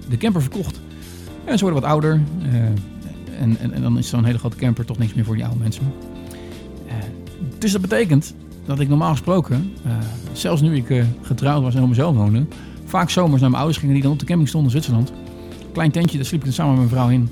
de 0.10 0.18
camper 0.18 0.42
verkocht. 0.42 0.82
En 1.46 1.58
ze 1.58 1.64
worden 1.64 1.82
wat 1.82 1.92
ouder. 1.92 2.22
en, 3.40 3.58
en, 3.60 3.74
en 3.74 3.82
dan 3.82 3.98
is 3.98 4.10
zo'n 4.10 4.26
hele 4.26 4.38
grote 4.38 4.58
camper 4.58 4.86
toch 4.86 4.98
niks 4.98 5.14
meer 5.14 5.26
voor 5.26 5.36
die 5.36 5.46
oude 5.46 5.60
mensen. 5.60 5.84
Dus 7.64 7.72
dat 7.72 7.82
betekent 7.82 8.34
dat 8.66 8.80
ik 8.80 8.90
normaal 8.90 9.12
gesproken, 9.12 9.72
eh, 9.86 9.92
zelfs 10.34 10.62
nu 10.62 10.76
ik 10.76 10.90
eh, 10.90 11.04
getrouwd 11.22 11.64
was 11.64 11.76
en 11.76 11.82
op 11.82 11.90
mezelf 11.90 12.16
woonde, 12.16 12.46
vaak 12.86 13.10
zomers 13.10 13.42
naar 13.42 13.50
mijn 13.50 13.62
ouders 13.62 13.80
gingen 13.80 13.94
die 13.94 14.04
dan 14.04 14.12
op 14.12 14.20
de 14.20 14.26
camping 14.26 14.50
stonden 14.50 14.72
in 14.72 14.82
Zwitserland. 14.82 15.14
Klein 15.72 15.92
tentje, 15.92 16.18
daar 16.18 16.26
sliep 16.26 16.46
ik 16.46 16.52
samen 16.52 16.72
met 16.72 16.80
mijn 16.80 16.90
vrouw 16.90 17.10
in. 17.10 17.30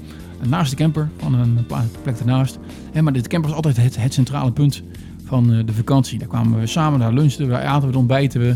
Naast 0.50 0.70
de 0.70 0.76
camper, 0.76 1.10
van 1.18 1.34
een 1.34 1.66
plek 2.02 2.20
ernaast. 2.20 2.60
En, 2.94 3.04
maar 3.04 3.14
de 3.14 3.22
camper 3.22 3.50
was 3.50 3.64
altijd 3.64 3.78
het, 3.78 4.02
het 4.02 4.14
centrale 4.14 4.52
punt 4.52 4.84
van 5.26 5.54
eh, 5.54 5.66
de 5.66 5.74
vakantie. 5.74 6.20
Daar 6.20 6.28
kwamen 6.28 6.60
we 6.60 6.68
samen, 6.68 7.00
daar 7.00 7.14
lunchten 7.14 7.46
we, 7.46 7.52
daar 7.52 7.64
aten 7.64 7.86
we, 7.86 7.88
daar 7.88 8.00
ontbijten 8.00 8.42
we. 8.42 8.56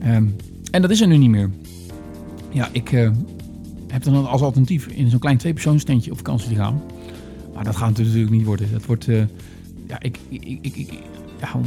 Ehm, 0.00 0.24
en 0.70 0.82
dat 0.82 0.90
is 0.90 1.00
er 1.00 1.06
nu 1.06 1.16
niet 1.16 1.30
meer. 1.30 1.50
Ja, 2.50 2.68
ik 2.72 2.88
heb 3.88 4.02
dan 4.02 4.26
als 4.26 4.40
alternatief 4.40 4.86
in 4.86 5.10
zo'n 5.10 5.18
klein 5.18 5.36
tweepersoonstentje 5.38 6.10
op 6.10 6.16
vakantie 6.16 6.48
te 6.48 6.54
gaan. 6.54 6.82
Maar 7.54 7.64
dat 7.64 7.76
gaat 7.76 7.98
natuurlijk 7.98 8.30
niet 8.30 8.44
worden. 8.44 8.72
Dat 8.72 8.86
wordt, 8.86 9.08
ja, 9.88 10.00
ik, 10.02 10.18
ik, 10.28 10.42
ik, 10.60 10.76
ik- 10.76 10.92
ja, 11.40 11.50
hoe, 11.52 11.62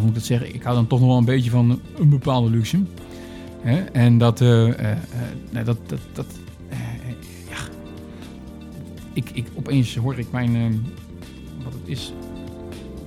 moet 0.00 0.08
ik 0.08 0.14
dat 0.14 0.22
zeggen? 0.24 0.54
Ik 0.54 0.62
hou 0.62 0.74
dan 0.76 0.86
toch 0.86 0.98
nog 1.00 1.08
wel 1.08 1.18
een 1.18 1.24
beetje 1.24 1.50
van 1.50 1.80
een 1.98 2.08
bepaalde 2.08 2.50
luxe. 2.50 2.78
Hè? 3.60 3.78
En 3.80 4.18
dat, 4.18 4.40
nee, 4.40 5.64
dat, 5.64 5.78
dat, 5.86 5.98
dat 6.12 6.26
ja. 7.50 7.56
Ik, 9.12 9.30
ik, 9.32 9.46
opeens 9.54 9.96
hoor 9.96 10.18
ik 10.18 10.26
mijn, 10.32 10.56
eh, 10.56 10.62
wat 11.64 11.72
het 11.72 11.82
is, 11.84 12.12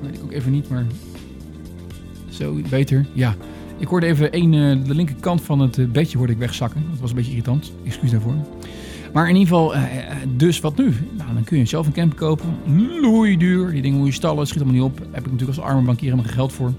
weet 0.02 0.16
ik 0.16 0.24
ook 0.24 0.32
even 0.32 0.52
niet, 0.52 0.70
maar 0.70 0.86
zo, 2.30 2.60
beter, 2.70 3.06
ja. 3.14 3.36
Ik 3.78 3.88
hoorde 3.88 4.06
even 4.06 4.32
eh, 4.32 4.42
de 4.86 4.96
linkerkant 4.96 5.42
van 5.42 5.60
het 5.60 5.92
bedje 5.92 6.18
hoorde 6.18 6.34
ik 6.34 6.40
wegzakken. 6.40 6.84
Dat 6.92 7.00
was 7.00 7.10
een 7.10 7.16
beetje 7.16 7.32
irritant, 7.32 7.72
excuus 7.86 8.12
daarvoor. 8.12 8.36
Maar 9.14 9.30
in 9.30 9.36
ieder 9.36 9.48
geval, 9.48 9.76
eh, 9.76 9.82
eh, 9.84 10.16
dus 10.36 10.60
wat 10.60 10.78
nu? 10.78 10.94
Nou, 11.18 11.34
dan 11.34 11.44
kun 11.44 11.58
je 11.58 11.66
zelf 11.66 11.86
een 11.86 11.94
camper 11.94 12.18
kopen. 12.18 12.56
Loei 13.02 13.38
duur. 13.38 13.72
Die 13.72 13.82
dingen 13.82 13.98
moet 13.98 14.08
je 14.08 14.14
stallen, 14.14 14.48
schiet 14.48 14.62
allemaal 14.62 14.82
niet 14.82 14.92
op. 14.92 15.00
Heb 15.00 15.26
ik 15.26 15.32
natuurlijk 15.32 15.58
als 15.58 15.68
arme 15.68 15.82
bankier 15.82 16.04
helemaal 16.04 16.26
geen 16.26 16.34
geld 16.34 16.54
voor. 16.54 16.74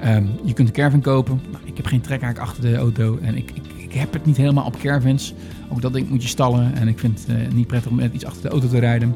Ehm, 0.00 0.24
je 0.44 0.52
kunt 0.52 0.68
een 0.68 0.74
caravan 0.74 1.00
kopen. 1.00 1.40
Nou, 1.50 1.62
ik 1.64 1.76
heb 1.76 1.86
geen 1.86 2.00
trekhaak 2.00 2.38
achter 2.38 2.62
de 2.62 2.76
auto. 2.76 3.18
En 3.22 3.36
ik, 3.36 3.50
ik, 3.50 3.62
ik 3.76 3.92
heb 3.92 4.12
het 4.12 4.26
niet 4.26 4.36
helemaal 4.36 4.64
op 4.64 4.78
caravans. 4.78 5.34
Ook 5.68 5.82
dat 5.82 5.92
ding 5.92 6.08
moet 6.08 6.22
je 6.22 6.28
stallen. 6.28 6.74
En 6.74 6.88
ik 6.88 6.98
vind 6.98 7.24
het 7.26 7.36
eh, 7.36 7.52
niet 7.52 7.66
prettig 7.66 7.90
om 7.90 7.96
met 7.96 8.14
iets 8.14 8.24
achter 8.24 8.42
de 8.42 8.48
auto 8.48 8.68
te 8.68 8.78
rijden. 8.78 9.14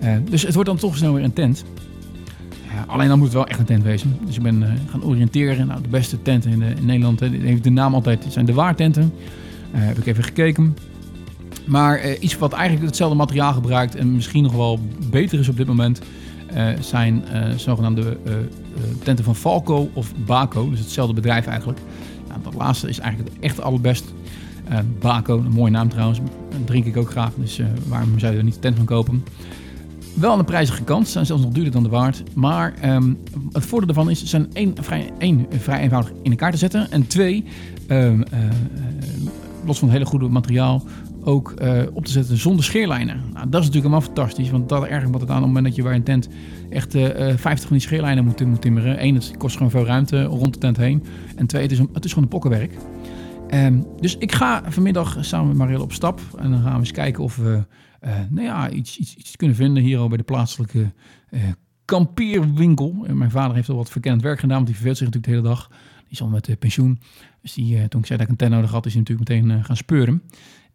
Eh, 0.00 0.16
dus 0.30 0.42
het 0.42 0.54
wordt 0.54 0.68
dan 0.68 0.78
toch 0.78 0.96
snel 0.96 1.14
weer 1.14 1.24
een 1.24 1.32
tent. 1.32 1.64
Alleen 2.86 3.08
dan 3.08 3.18
moet 3.18 3.26
het 3.26 3.36
wel 3.36 3.46
echt 3.46 3.58
een 3.58 3.64
tent 3.64 3.82
wezen. 3.82 4.18
Dus 4.26 4.36
ik 4.36 4.42
ben 4.42 4.78
gaan 4.90 5.04
oriënteren. 5.04 5.66
Nou, 5.66 5.82
de 5.82 5.88
beste 5.88 6.22
tenten 6.22 6.50
in, 6.50 6.58
de, 6.58 6.66
in 6.76 6.86
Nederland, 6.86 7.20
hè, 7.20 7.28
heeft 7.28 7.64
de 7.64 7.70
naam 7.70 7.94
altijd, 7.94 8.26
zijn 8.28 8.46
de 8.46 8.52
waartenten. 8.52 9.12
Heb 9.70 9.98
ik 9.98 10.06
even 10.06 10.24
gekeken. 10.24 10.76
Maar 11.66 11.98
eh, 11.98 12.22
iets 12.22 12.38
wat 12.38 12.52
eigenlijk 12.52 12.86
hetzelfde 12.86 13.16
materiaal 13.16 13.52
gebruikt 13.52 13.94
en 13.94 14.14
misschien 14.14 14.42
nog 14.42 14.52
wel 14.52 14.80
beter 15.10 15.38
is 15.38 15.48
op 15.48 15.56
dit 15.56 15.66
moment, 15.66 16.00
eh, 16.46 16.66
zijn 16.80 17.24
eh, 17.24 17.50
zogenaamde 17.56 18.18
tenten 19.02 19.24
van 19.24 19.36
Falco 19.36 19.90
of 19.92 20.12
Baco. 20.26 20.70
Dus 20.70 20.78
hetzelfde 20.78 21.14
bedrijf 21.14 21.46
eigenlijk. 21.46 21.78
Nou, 22.28 22.40
dat 22.42 22.54
laatste 22.54 22.88
is 22.88 22.98
eigenlijk 22.98 23.34
het 23.34 23.44
echt 23.44 23.60
allerbest. 23.60 24.04
Eh 24.68 24.78
Baco, 25.00 25.38
een 25.38 25.52
mooie 25.52 25.70
naam 25.70 25.88
trouwens, 25.88 26.20
drink 26.64 26.84
ik 26.84 26.96
ook 26.96 27.10
graag. 27.10 27.30
Dus 27.36 27.60
waarom 27.86 28.18
zou 28.18 28.32
je 28.32 28.38
er 28.38 28.44
niet 28.44 28.54
een 28.54 28.60
tent 28.60 28.76
van 28.76 28.84
kopen? 28.84 29.22
Wel 30.14 30.32
aan 30.32 30.38
de 30.38 30.44
prijzige 30.44 30.84
kant, 30.84 31.08
zijn 31.08 31.26
zelfs 31.26 31.42
nog 31.42 31.52
duurder 31.52 31.72
dan 31.72 31.82
de 31.82 31.88
waard. 31.88 32.22
Maar 32.34 32.74
ehm, 32.80 33.14
het 33.52 33.66
voordeel 33.66 33.86
daarvan 33.86 34.10
is, 34.10 34.24
zijn 34.24 34.48
één, 34.52 34.74
vrij, 34.80 35.10
eenvoudig 35.80 36.12
in 36.22 36.30
elkaar 36.30 36.50
te 36.50 36.56
zetten. 36.56 36.90
En 36.90 37.06
twee, 37.06 37.44
ehm, 37.86 38.22
eh, 38.22 38.44
eh, 38.44 38.52
los 39.64 39.78
van 39.78 39.88
het 39.88 39.96
hele 39.96 40.08
goede 40.08 40.28
materiaal, 40.28 40.82
ook 41.24 41.50
eh, 41.50 41.82
op 41.92 42.04
te 42.04 42.10
zetten 42.10 42.36
zonder 42.36 42.64
scheerlijnen. 42.64 43.16
Nou, 43.16 43.32
dat 43.32 43.60
is 43.60 43.66
natuurlijk 43.66 43.74
helemaal 43.74 44.00
fantastisch, 44.00 44.50
want 44.50 44.68
dat 44.68 44.84
ergert 44.84 45.12
me 45.12 45.18
het 45.18 45.30
aan 45.30 45.36
op 45.36 45.42
het 45.42 45.46
moment 45.46 45.64
dat 45.64 45.74
je 45.74 45.82
bij 45.82 45.94
een 45.94 46.02
tent 46.02 46.28
echt 46.70 46.94
eh, 46.94 47.30
eh, 47.30 47.38
50 47.38 47.68
van 47.68 47.76
die 47.76 47.86
scheerlijnen 47.86 48.24
moet, 48.24 48.44
moet 48.44 48.60
timmeren. 48.60 49.04
Eén, 49.04 49.14
het 49.14 49.36
kost 49.36 49.56
gewoon 49.56 49.70
veel 49.70 49.86
ruimte 49.86 50.22
rond 50.22 50.54
de 50.54 50.60
tent 50.60 50.76
heen. 50.76 51.04
En 51.36 51.46
twee, 51.46 51.62
het 51.62 51.72
is, 51.72 51.78
het 51.78 52.04
is 52.04 52.08
gewoon 52.08 52.24
een 52.24 52.30
pokkenwerk. 52.30 52.76
Ehm, 53.48 53.80
dus 54.00 54.16
ik 54.16 54.32
ga 54.32 54.62
vanmiddag 54.68 55.16
samen 55.20 55.48
met 55.48 55.56
Marielle 55.56 55.82
op 55.82 55.92
stap. 55.92 56.20
En 56.38 56.50
dan 56.50 56.62
gaan 56.62 56.72
we 56.72 56.78
eens 56.78 56.90
kijken 56.90 57.22
of 57.22 57.36
we 57.36 57.64
eh, 58.00 58.12
nou 58.28 58.46
ja, 58.46 58.70
iets, 58.70 58.98
iets, 58.98 59.14
iets 59.14 59.36
kunnen 59.36 59.56
vinden 59.56 59.82
hier 59.82 59.98
al 59.98 60.08
bij 60.08 60.16
de 60.16 60.22
plaatselijke 60.22 60.92
eh 61.30 61.40
kampeerwinkel. 61.84 63.04
En 63.06 63.18
mijn 63.18 63.30
vader 63.30 63.54
heeft 63.54 63.68
al 63.68 63.76
wat 63.76 63.90
verkennend 63.90 64.24
werk 64.24 64.40
gedaan, 64.40 64.56
want 64.56 64.66
die 64.66 64.76
verveelt 64.76 64.96
zich 64.96 65.06
natuurlijk 65.06 65.32
de 65.32 65.40
hele 65.40 65.54
dag. 65.54 65.70
is 66.08 66.22
al 66.22 66.28
met 66.28 66.48
eh, 66.48 66.56
pensioen. 66.56 67.00
Dus 67.42 67.52
die, 67.52 67.76
eh, 67.78 67.84
toen 67.84 68.00
ik 68.00 68.06
zei 68.06 68.18
dat 68.18 68.26
ik 68.26 68.32
een 68.32 68.38
tent 68.38 68.52
nodig 68.52 68.70
had, 68.70 68.86
is 68.86 68.92
hij 68.92 69.00
natuurlijk 69.00 69.28
meteen 69.28 69.50
eh, 69.50 69.64
gaan 69.64 69.76
speuren. 69.76 70.22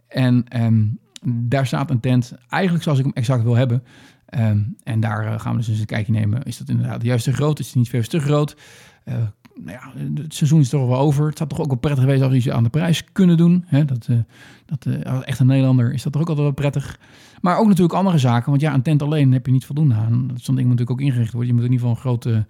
En 0.10 0.46
ehm, 0.48 0.86
daar 1.24 1.66
staat 1.66 1.90
een 1.90 2.00
tent 2.00 2.34
eigenlijk 2.50 2.84
zoals 2.84 3.00
ik 3.00 3.06
hem 3.06 3.14
exact 3.14 3.44
wil 3.44 3.56
hebben. 3.56 3.84
Ehm, 4.30 4.60
en 4.84 5.00
daar 5.00 5.26
eh, 5.26 5.40
gaan 5.40 5.52
we 5.52 5.58
dus 5.58 5.68
eens 5.68 5.80
een 5.80 5.86
kijkje 5.86 6.12
nemen. 6.12 6.44
Is 6.44 6.58
dat 6.58 6.70
inderdaad 6.70 7.02
de 7.02 7.08
juiste 7.08 7.34
grootte? 7.34 7.62
Is 7.62 7.68
het 7.68 7.76
niet 7.76 7.90
veel 7.90 8.02
te 8.02 8.20
groot? 8.20 8.56
Eh, 9.04 9.16
nou 9.56 9.72
ja, 9.72 9.92
het 10.22 10.34
seizoen 10.34 10.60
is 10.60 10.70
toch 10.70 10.88
wel 10.88 11.00
over. 11.00 11.28
Het 11.28 11.38
zou 11.38 11.50
toch 11.50 11.60
ook 11.60 11.68
wel 11.68 11.78
prettig 11.78 12.04
geweest 12.04 12.22
als 12.22 12.32
we 12.32 12.38
iets 12.38 12.50
aan 12.50 12.64
de 12.64 12.70
prijs 12.70 13.04
kunnen 13.12 13.38
doen. 13.38 13.66
Dat, 13.86 14.08
eh, 14.08 14.18
dat, 14.66 15.06
als 15.06 15.24
echt 15.24 15.40
een 15.40 15.48
Nederlander 15.48 15.94
is 15.94 16.04
dat 16.04 16.12
toch 16.12 16.22
ook 16.22 16.28
altijd 16.28 16.46
wel 16.46 16.56
prettig. 16.56 17.00
Maar 17.42 17.58
ook 17.58 17.68
natuurlijk 17.68 17.94
andere 17.94 18.18
zaken. 18.18 18.50
Want 18.50 18.62
ja, 18.62 18.74
een 18.74 18.82
tent 18.82 19.02
alleen 19.02 19.32
heb 19.32 19.46
je 19.46 19.52
niet 19.52 19.66
voldoende 19.66 19.96
aan. 19.96 20.32
Zo'n 20.36 20.56
ding 20.56 20.68
moet 20.68 20.78
natuurlijk 20.78 20.92
ook 20.92 21.02
ingericht 21.02 21.32
worden. 21.32 21.50
Je 21.50 21.56
moet 21.56 21.66
in 21.66 21.72
ieder 21.72 21.88
geval 21.88 22.12
een 22.12 22.20
grote 22.20 22.46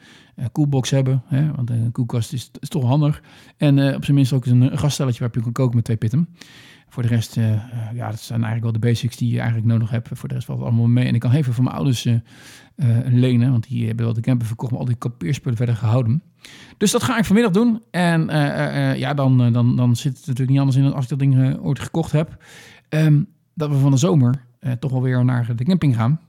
koelbox 0.52 0.90
hebben. 0.90 1.24
Hè? 1.26 1.52
Want 1.56 1.70
een 1.70 1.92
koelkast 1.92 2.34
is, 2.34 2.52
is 2.60 2.70
toch 2.70 2.84
handig. 2.84 3.22
En 3.58 3.96
op 3.96 4.04
zijn 4.04 4.16
minst 4.16 4.34
ook 4.34 4.46
een, 4.46 4.62
een 4.62 4.78
gasstelletje 4.78 5.20
waar 5.20 5.30
je 5.34 5.42
kan 5.42 5.52
koken 5.52 5.76
met 5.76 5.86
twee 5.86 5.98
pitten. 5.98 6.28
Voor 6.90 7.04
de 7.04 7.10
rest, 7.10 7.38
eh, 7.38 7.54
eh, 7.54 7.60
ja, 7.94 8.10
dat 8.10 8.20
zijn 8.20 8.44
eigenlijk 8.44 8.64
wel 8.72 8.82
de 8.82 8.88
basics 8.88 9.18
die 9.18 9.32
je 9.32 9.38
eigenlijk 9.38 9.68
nodig 9.68 9.90
hebt. 9.90 10.10
Voor 10.14 10.28
de 10.28 10.34
rest 10.34 10.46
valt 10.46 10.60
het 10.60 10.68
allemaal 10.68 10.88
mee. 10.88 11.06
En 11.06 11.14
ik 11.14 11.20
kan 11.20 11.32
veel 11.32 11.54
van 11.54 11.64
mijn 11.64 11.76
ouders 11.76 12.06
eh, 12.06 12.18
lenen, 13.06 13.52
want 13.52 13.68
die 13.68 13.88
hebben 13.88 14.06
wel 14.06 14.14
de 14.14 14.22
camper 14.22 14.48
verkocht, 14.48 14.72
maar 14.72 14.80
al 14.80 14.86
die 14.86 14.96
kampeerspullen 14.96 15.58
verder 15.58 15.76
gehouden. 15.76 16.24
Dus 16.78 16.92
dat 16.92 17.04
ga 17.04 17.18
ik 17.18 17.26
vanmiddag 17.26 17.54
doen. 17.54 17.82
En 17.92 18.28
ja, 18.98 19.14
dan, 19.14 19.54
dan, 19.54 19.76
dan 19.76 19.96
zit 19.96 20.12
het 20.12 20.20
natuurlijk 20.20 20.50
niet 20.50 20.60
anders 20.60 20.78
in 20.78 20.84
dan 20.84 20.94
als 20.94 21.04
ik 21.04 21.10
dat 21.10 21.20
ding 21.20 21.60
ooit 21.62 21.80
gekocht 21.80 22.12
heb. 22.12 22.44
Ehm, 22.90 23.24
dat 23.54 23.70
we 23.70 23.78
van 23.78 23.92
de 23.92 23.98
zomer 23.98 24.46
toch 24.80 24.92
wel 24.92 25.02
weer 25.02 25.26
naar 25.26 25.56
de 25.56 25.64
camping 25.64 25.96
gaan. 25.96 26.20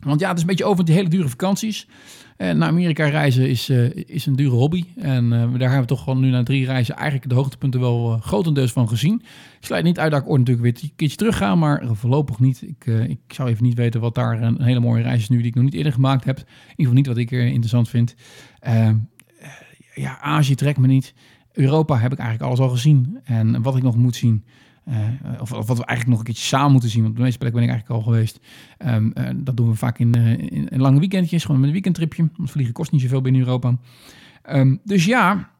Want 0.00 0.20
ja, 0.20 0.28
het 0.28 0.36
is 0.36 0.42
een 0.42 0.48
beetje 0.48 0.64
over 0.64 0.84
die 0.84 0.94
hele 0.94 1.08
dure 1.08 1.28
vakanties. 1.28 1.88
En 2.36 2.58
naar 2.58 2.68
Amerika 2.68 3.06
reizen 3.06 3.48
is, 3.48 3.68
eh, 3.68 3.94
is 3.94 4.26
een 4.26 4.36
dure 4.36 4.56
hobby. 4.56 4.84
En 4.96 5.32
eh, 5.32 5.38
daar 5.40 5.60
hebben 5.60 5.80
we 5.80 5.86
toch 5.86 6.02
gewoon 6.02 6.20
nu 6.20 6.30
na 6.30 6.42
drie 6.42 6.64
reizen 6.64 6.96
eigenlijk 6.96 7.28
de 7.28 7.34
hoogtepunten 7.34 7.80
wel 7.80 8.12
uh, 8.12 8.20
grotendeels 8.20 8.72
van 8.72 8.88
gezien. 8.88 9.22
Ik 9.60 9.66
sluit 9.66 9.84
niet 9.84 9.98
uit 9.98 10.10
dat 10.10 10.20
ik 10.20 10.28
ooit 10.28 10.38
natuurlijk 10.38 10.66
weer 10.66 10.82
een 10.82 10.96
keertje 10.96 11.16
terug 11.16 11.36
ga, 11.36 11.54
maar 11.54 11.82
voorlopig 11.92 12.38
niet. 12.38 12.62
Ik, 12.62 12.86
ik 12.86 13.18
zou 13.28 13.48
even 13.48 13.64
niet 13.64 13.74
weten 13.74 14.00
wat 14.00 14.14
daar 14.14 14.42
een, 14.42 14.62
hele 14.62 14.80
mooie 14.80 15.02
reis 15.02 15.20
is 15.20 15.28
nu 15.28 15.36
die 15.36 15.46
ik 15.46 15.54
nog 15.54 15.64
niet 15.64 15.74
eerder 15.74 15.92
gemaakt 15.92 16.24
heb. 16.24 16.36
In 16.36 16.44
ieder 16.46 16.74
geval 16.76 16.94
niet 16.94 17.06
wat 17.06 17.16
ik 17.16 17.30
interessant 17.30 17.88
vind. 17.88 18.14
Uh, 18.66 18.90
ja, 19.94 20.20
Azië 20.20 20.54
trekt 20.54 20.78
me 20.78 20.86
niet. 20.86 21.14
Europa 21.52 21.98
heb 21.98 22.12
ik 22.12 22.18
eigenlijk 22.18 22.48
alles 22.48 22.60
al 22.68 22.74
gezien. 22.74 23.18
En 23.24 23.62
wat 23.62 23.76
ik 23.76 23.82
nog 23.82 23.96
moet 23.96 24.16
zien, 24.16 24.44
uh, 24.88 25.40
of, 25.40 25.50
wat 25.50 25.66
we 25.66 25.84
eigenlijk 25.84 26.06
nog 26.08 26.18
een 26.18 26.24
keertje 26.24 26.44
samen 26.44 26.72
moeten 26.72 26.90
zien, 26.90 27.02
want 27.02 27.16
de 27.16 27.22
meeste 27.22 27.38
plekken 27.38 27.60
ben 27.60 27.68
ik 27.68 27.74
eigenlijk 27.74 28.04
al 28.04 28.12
geweest. 28.12 28.40
Um, 28.86 29.12
uh, 29.14 29.28
dat 29.36 29.56
doen 29.56 29.68
we 29.68 29.74
vaak 29.74 29.98
in, 29.98 30.16
uh, 30.16 30.38
in, 30.38 30.80
lange 30.80 30.98
weekendjes, 30.98 31.42
gewoon 31.42 31.56
met 31.56 31.66
een 31.66 31.74
weekendtripje. 31.74 32.30
Want 32.36 32.50
vliegen 32.50 32.74
kost 32.74 32.92
niet 32.92 33.00
zoveel 33.00 33.20
binnen 33.20 33.40
Europa. 33.40 33.76
Um, 34.50 34.80
dus 34.84 35.04
ja, 35.04 35.50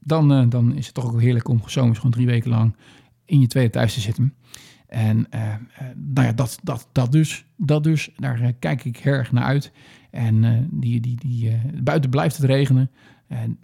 dan, 0.00 0.48
dan 0.48 0.74
is 0.74 0.86
het 0.86 0.94
toch 0.94 1.04
ook 1.04 1.20
heerlijk 1.20 1.48
om 1.48 1.60
zomers 1.66 1.98
gewoon 1.98 2.12
drie 2.12 2.26
weken 2.26 2.50
lang 2.50 2.76
in 3.24 3.40
je 3.40 3.46
tweede 3.46 3.70
thuis 3.70 3.94
te 3.94 4.00
zitten. 4.00 4.34
En 4.86 5.26
nou 5.94 6.26
ja, 6.26 6.32
dat, 6.32 6.58
dat, 6.62 6.88
dat, 6.92 7.12
dus, 7.12 7.44
dat 7.56 7.84
dus, 7.84 8.10
daar 8.16 8.52
kijk 8.52 8.84
ik 8.84 8.98
erg 8.98 9.32
naar 9.32 9.44
uit. 9.44 9.72
En 10.10 10.68
die, 10.72 11.00
die, 11.00 11.16
die, 11.18 11.60
buiten 11.82 12.10
blijft 12.10 12.36
het 12.36 12.46
regenen. 12.46 12.90
En 13.28 13.58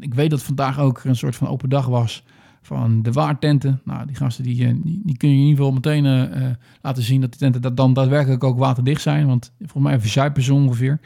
ik 0.00 0.14
weet 0.14 0.30
dat 0.30 0.42
vandaag 0.42 0.78
ook 0.78 1.04
een 1.04 1.16
soort 1.16 1.36
van 1.36 1.48
open 1.48 1.68
dag 1.68 1.86
was 1.86 2.24
van 2.62 3.02
de 3.02 3.12
waartenten. 3.12 3.80
Nou, 3.84 4.06
die 4.06 4.16
gasten 4.16 4.44
die, 4.44 4.82
die, 4.82 5.00
die 5.04 5.16
kun 5.16 5.28
je 5.28 5.34
in 5.34 5.40
ieder 5.40 5.56
geval 5.56 5.72
meteen 5.72 6.04
uh, 6.04 6.50
laten 6.82 7.02
zien 7.02 7.20
dat 7.20 7.30
die 7.30 7.38
tenten 7.38 7.62
dat 7.62 7.76
dan 7.76 7.92
daadwerkelijk 7.92 8.44
ook 8.44 8.58
waterdicht 8.58 9.02
zijn. 9.02 9.26
Want 9.26 9.52
volgens 9.58 9.84
mij 9.84 10.00
verzuipen 10.00 10.42
ze 10.42 10.54
ongeveer. 10.54 11.00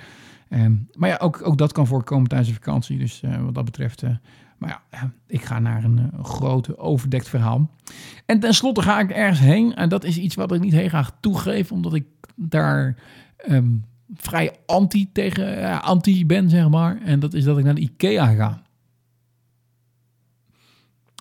Um, 0.51 0.89
maar 0.93 1.09
ja, 1.09 1.17
ook, 1.17 1.47
ook 1.47 1.59
dat 1.59 1.73
kan 1.73 1.87
voorkomen 1.87 2.29
tijdens 2.29 2.49
de 2.51 2.55
vakantie. 2.55 2.99
Dus 2.99 3.23
wat 3.41 3.55
dat 3.55 3.65
betreft. 3.65 4.03
Maar 4.59 4.81
ja, 4.91 5.13
ik 5.27 5.45
ga 5.45 5.59
naar 5.59 5.85
een, 5.85 6.11
grote 6.23 6.79
overdekt 6.79 7.29
verhaal. 7.29 7.71
En 8.27 8.41
tenslotte 8.41 8.83
ga 8.83 9.01
ik 9.01 9.11
ergens 9.11 9.39
heen. 9.39 9.75
En 9.75 9.89
dat 9.89 10.05
is 10.05 10.19
iets 10.19 10.35
wat 10.35 10.53
ik 10.53 10.61
niet 10.61 10.73
heel 10.73 10.89
graag 10.89 11.17
toegeef, 11.21 11.73
omdat 11.73 11.95
ik 11.95 12.05
daar 12.35 12.97
um, 13.49 13.85
vrij 14.15 14.53
anti 14.67 15.13
tegen 15.13 15.83
anti 15.83 16.27
ben, 16.27 16.51
zeg 16.51 16.69
maar. 16.69 16.99
En 17.05 17.21
dat 17.21 17.35
is 17.35 17.45
dat 17.45 17.59
ik 17.59 17.65
naar 17.65 17.75
de 17.75 17.81
IKEA 17.81 18.27
ga. 18.27 18.63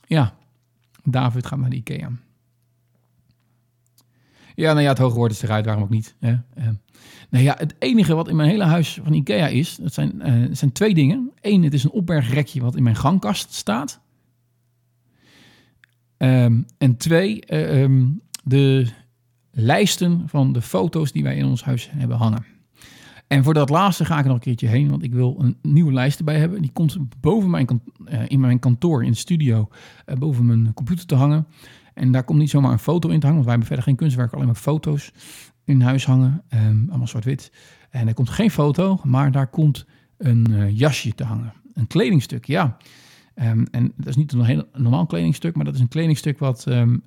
Ja, 0.06 0.36
David 1.04 1.46
gaat 1.46 1.60
naar 1.60 1.70
de 1.70 1.76
IKEA. 1.76 2.12
Ja, 4.56 4.72
nou 4.72 4.82
ja, 4.82 4.90
het 4.90 4.98
hoge 4.98 5.16
woord 5.16 5.32
is 5.32 5.42
eruit, 5.42 5.66
waarom 5.66 5.84
ook 5.84 5.90
niet. 5.90 6.16
Hè? 6.20 6.32
Uh, 6.32 6.70
nou 7.30 7.44
ja, 7.44 7.56
het 7.58 7.76
enige 7.80 8.16
wat 8.16 8.28
in 8.28 8.36
mijn 8.36 8.50
hele 8.50 8.64
huis 8.64 9.00
van 9.04 9.14
IKEA 9.14 9.48
is, 9.48 9.76
dat 9.76 9.94
zijn, 9.94 10.30
uh, 10.30 10.48
zijn 10.52 10.72
twee 10.72 10.94
dingen. 10.94 11.32
Eén, 11.42 11.64
het 11.64 11.74
is 11.74 11.84
een 11.84 11.92
opbergrekje 11.92 12.62
wat 12.62 12.76
in 12.76 12.84
mijn 12.84 12.96
gangkast 12.96 13.54
staat. 13.54 14.04
Um, 16.18 16.66
en 16.78 16.98
twee, 16.98 17.44
uh, 17.48 17.82
um, 17.82 18.22
de 18.44 18.88
lijsten 19.52 20.30
van 20.30 20.54
de 20.54 20.62
foto's 20.62 21.12
die 21.12 21.24
wij 21.24 21.36
in 21.36 21.46
ons 21.46 21.64
huis 21.64 21.90
hebben 21.92 22.18
hangen. 22.18 22.46
En 23.28 23.44
voor 23.44 23.54
dat 23.54 23.70
laatste 23.70 24.06
ga 24.06 24.20
ik 24.20 24.26
nog 24.26 24.34
een 24.34 24.40
keertje 24.40 24.68
heen, 24.68 24.90
want 24.90 25.04
ik 25.04 25.14
wil 25.14 25.36
een 25.40 25.58
nieuwe 25.62 25.94
lijst 25.94 26.18
erbij 26.18 26.40
hebben. 26.40 26.62
Die 26.62 26.72
komt 26.72 26.98
boven 27.20 27.50
mijn, 27.50 27.82
uh, 28.08 28.20
in 28.28 28.40
mijn 28.40 28.60
kantoor, 28.60 29.04
in 29.04 29.12
de 29.12 29.18
studio, 29.18 29.68
uh, 30.06 30.16
boven 30.16 30.46
mijn 30.46 30.74
computer 30.74 31.06
te 31.06 31.16
hangen. 31.16 31.48
En 31.94 32.12
daar 32.12 32.24
komt 32.24 32.40
niet 32.40 32.50
zomaar 32.50 32.72
een 32.72 32.80
foto 32.80 33.10
in 33.10 33.20
te 33.20 33.26
hangen, 33.26 33.44
want 33.44 33.46
wij 33.46 33.50
hebben 33.50 33.68
verder 33.68 33.86
geen 33.86 33.96
kunstwerk, 33.96 34.34
alleen 34.34 34.46
maar 34.46 34.56
foto's 34.56 35.12
in 35.64 35.82
huis 35.82 36.06
hangen. 36.06 36.44
Um, 36.54 36.86
allemaal 36.90 37.08
zwart-wit. 37.08 37.52
En 37.90 38.08
er 38.08 38.14
komt 38.14 38.30
geen 38.30 38.52
foto, 38.52 39.00
maar 39.04 39.32
daar 39.32 39.48
komt 39.48 39.86
een 40.18 40.46
uh, 40.50 40.78
jasje 40.78 41.16
te 41.16 41.24
hangen. 41.24 41.54
Een 41.74 41.88
kledingstuk, 41.88 42.46
ja. 42.46 42.78
Um, 43.36 43.68
en 43.72 43.94
dat 43.98 44.08
is 44.08 44.16
niet 44.16 44.32
een 44.32 44.44
heel 44.44 44.64
normaal 44.74 45.06
kledingstuk, 45.06 45.56
maar 45.56 45.66
dat 45.66 45.76
is 45.76 45.80
een 45.80 45.88
kledingstuk 45.88 46.40
wat, 46.40 46.66
um, 46.68 47.04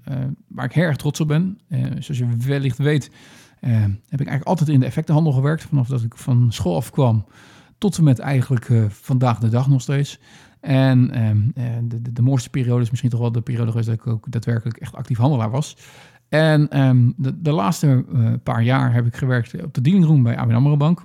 waar 0.48 0.64
ik 0.64 0.72
heel 0.72 0.84
erg 0.84 0.96
trots 0.96 1.20
op 1.20 1.28
ben. 1.28 1.58
zoals 1.98 2.18
je 2.18 2.36
wellicht 2.36 2.78
weet, 2.78 3.10
uh, 3.60 3.80
heb 3.80 4.20
ik 4.20 4.26
eigenlijk 4.26 4.44
altijd 4.44 4.68
in 4.68 4.80
de 4.80 4.86
effectenhandel 4.86 5.32
gewerkt. 5.32 5.62
Vanaf 5.62 5.88
dat 5.88 6.02
ik 6.02 6.16
van 6.16 6.52
school 6.52 6.76
afkwam 6.76 7.24
tot 7.78 7.98
en 7.98 8.04
met 8.04 8.18
eigenlijk 8.18 8.68
uh, 8.68 8.84
vandaag 8.88 9.38
de 9.38 9.48
dag 9.48 9.68
nog 9.68 9.80
steeds. 9.80 10.20
En 10.60 11.26
um, 11.26 11.52
uh, 11.54 11.64
de, 11.82 12.02
de, 12.02 12.12
de, 12.12 12.22
mooiste 12.22 12.50
periode 12.50 12.82
is 12.82 12.90
misschien 12.90 13.10
toch 13.10 13.20
wel 13.20 13.32
de 13.32 13.40
periode 13.40 13.70
geweest 13.70 13.88
dat 13.88 13.98
ik 13.98 14.06
ook 14.06 14.30
daadwerkelijk 14.30 14.76
echt 14.76 14.94
actief 14.94 15.18
handelaar 15.18 15.50
was. 15.50 15.76
En 16.28 16.80
um, 16.80 17.14
de, 17.16 17.42
de, 17.42 17.52
laatste 17.52 18.04
paar 18.42 18.62
jaar 18.62 18.92
heb 18.92 19.06
ik 19.06 19.16
gewerkt 19.16 19.64
op 19.64 19.74
de 19.74 19.80
dealingroom 19.80 20.22
bij 20.22 20.36
ABN 20.36 20.54
AMRO 20.54 20.76
Bank. 20.76 21.02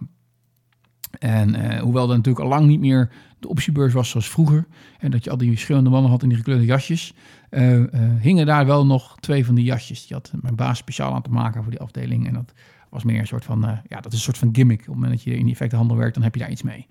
En 1.19 1.79
hoewel 1.79 2.07
dat 2.07 2.15
natuurlijk 2.17 2.43
al 2.43 2.49
lang 2.49 2.67
niet 2.67 2.79
meer 2.79 3.11
de 3.43 3.49
optiebeurs 3.49 3.93
was 3.93 4.09
zoals 4.09 4.29
vroeger. 4.29 4.67
En 4.99 5.11
dat 5.11 5.23
je 5.23 5.29
al 5.29 5.37
die 5.37 5.49
verschillende 5.49 5.89
mannen 5.89 6.11
had 6.11 6.23
in 6.23 6.29
die 6.29 6.37
gekleurde 6.37 6.65
jasjes. 6.65 7.13
Uh, 7.49 7.79
uh, 7.79 7.85
hingen 8.19 8.45
daar 8.45 8.65
wel 8.65 8.85
nog 8.85 9.17
twee 9.19 9.45
van 9.45 9.55
die 9.55 9.63
jasjes. 9.63 10.07
Die 10.07 10.15
had 10.15 10.31
mijn 10.41 10.55
baas 10.55 10.77
speciaal 10.77 11.13
aan 11.13 11.21
te 11.21 11.29
maken 11.29 11.61
voor 11.61 11.71
die 11.71 11.79
afdeling. 11.81 12.27
En 12.27 12.33
dat 12.33 12.53
was 12.89 13.03
meer 13.03 13.19
een 13.19 13.27
soort 13.27 13.45
van, 13.45 13.61
ja, 13.87 14.01
dat 14.01 14.05
is 14.05 14.13
een 14.13 14.23
soort 14.23 14.37
van 14.37 14.49
gimmick. 14.51 14.79
Op 14.79 14.85
het 14.85 14.95
moment 14.95 15.11
dat 15.11 15.23
je 15.23 15.37
in 15.37 15.43
die 15.43 15.51
effectenhandel 15.51 15.97
werkt, 15.97 16.13
dan 16.13 16.23
heb 16.23 16.33
je 16.33 16.39
daar 16.39 16.51
iets 16.51 16.61
mee. 16.61 16.87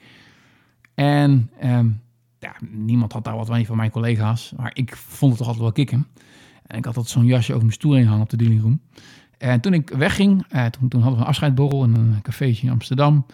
En 0.95 1.51
um, 1.65 2.01
ja, 2.39 2.55
niemand 2.71 3.13
had 3.13 3.25
daar 3.25 3.37
wat 3.37 3.49
mee 3.49 3.67
van 3.67 3.77
mijn 3.77 3.91
collega's. 3.91 4.53
Maar 4.57 4.71
ik 4.75 4.97
vond 4.97 5.31
het 5.31 5.39
toch 5.39 5.49
altijd 5.49 5.65
wel 5.65 5.73
kicken. 5.73 6.07
En 6.67 6.79
ik 6.79 6.85
had 6.85 6.97
altijd 6.97 7.15
zo'n 7.15 7.27
jasje 7.27 7.53
over 7.53 7.65
mijn 7.65 7.77
stoel 7.77 7.95
heen 7.95 8.07
hangen 8.07 8.23
op 8.23 8.31
de 8.31 8.37
dealingroom. 8.37 8.81
En 9.39 9.61
toen 9.61 9.75
ik 9.75 9.91
wegging, 9.91 10.47
toen, 10.71 10.89
toen 10.89 11.01
hadden 11.01 11.19
we 11.19 11.25
een 11.25 11.31
afscheidborrel 11.31 11.85
in 11.85 11.95
een 11.95 12.23
cafeetje 12.23 12.67
in 12.67 12.73
Amsterdam. 12.73 13.27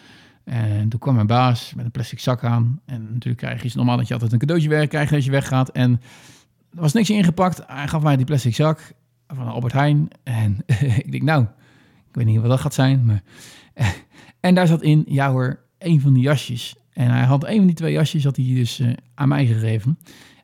En 0.48 0.88
toen 0.88 1.00
kwam 1.00 1.14
mijn 1.14 1.26
baas 1.26 1.72
met 1.74 1.84
een 1.84 1.90
plastic 1.90 2.20
zak 2.20 2.44
aan. 2.44 2.80
En 2.84 3.02
natuurlijk 3.12 3.36
krijg 3.36 3.62
je 3.62 3.70
normaal 3.74 3.96
dat 3.96 4.06
je 4.06 4.12
altijd 4.12 4.32
een 4.32 4.38
cadeautje 4.38 4.68
weg 4.68 4.88
krijgt 4.88 5.12
als 5.12 5.24
je 5.24 5.30
weggaat. 5.30 5.68
En 5.68 6.00
er 6.74 6.80
was 6.80 6.92
niks 6.92 7.10
ingepakt. 7.10 7.62
Hij 7.66 7.88
gaf 7.88 8.02
mij 8.02 8.16
die 8.16 8.26
plastic 8.26 8.54
zak 8.54 8.92
van 9.26 9.48
Albert 9.48 9.72
Heijn. 9.72 10.08
En 10.22 10.56
ik 11.04 11.10
denk, 11.10 11.22
nou, 11.22 11.42
ik 12.08 12.14
weet 12.14 12.26
niet 12.26 12.40
wat 12.40 12.50
dat 12.50 12.60
gaat 12.60 12.74
zijn. 12.74 13.04
Maar... 13.04 13.22
en 14.40 14.54
daar 14.54 14.66
zat 14.66 14.82
in, 14.82 15.04
ja 15.08 15.30
hoor, 15.30 15.60
een 15.78 16.00
van 16.00 16.12
die 16.12 16.22
jasjes. 16.22 16.76
En 16.92 17.10
hij 17.10 17.24
had 17.24 17.44
een 17.44 17.56
van 17.56 17.66
die 17.66 17.76
twee 17.76 17.92
jasjes 17.92 18.24
had 18.24 18.36
hij 18.36 18.44
dus 18.44 18.80
uh, 18.80 18.92
aan 19.14 19.28
mij 19.28 19.46
gegeven. 19.46 19.98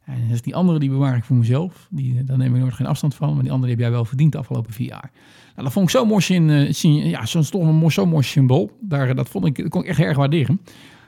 En 0.05 0.29
dus 0.29 0.43
die 0.43 0.55
andere 0.55 0.79
die 0.79 0.91
bewaar 0.91 1.17
ik 1.17 1.25
voor 1.25 1.37
mezelf. 1.37 1.89
Die, 1.91 2.25
daar 2.25 2.39
neem 2.39 2.55
ik 2.55 2.61
nooit 2.61 2.75
geen 2.75 2.87
afstand 2.87 3.15
van. 3.15 3.35
Maar 3.35 3.43
die 3.43 3.53
andere 3.53 3.71
heb 3.71 3.81
jij 3.81 3.91
wel 3.91 4.05
verdiend 4.05 4.33
de 4.33 4.39
afgelopen 4.39 4.73
vier 4.73 4.89
jaar. 4.89 5.11
Nou, 5.53 5.63
dat 5.63 5.73
vond 5.73 5.85
ik 5.85 5.91
zo 5.91 6.05
mooi, 6.05 6.25
in, 6.29 6.49
uh, 6.49 7.11
ja, 7.11 7.27
zo'n 7.27 7.45
stof, 7.45 7.93
zo 7.93 8.07
mooi 8.07 8.23
symbool. 8.23 8.71
Daar, 8.81 9.15
dat 9.15 9.29
vond 9.29 9.47
ik, 9.47 9.57
dat 9.57 9.69
kon 9.69 9.83
ik 9.83 9.89
echt 9.89 9.99
erg 9.99 10.17
waarderen. 10.17 10.61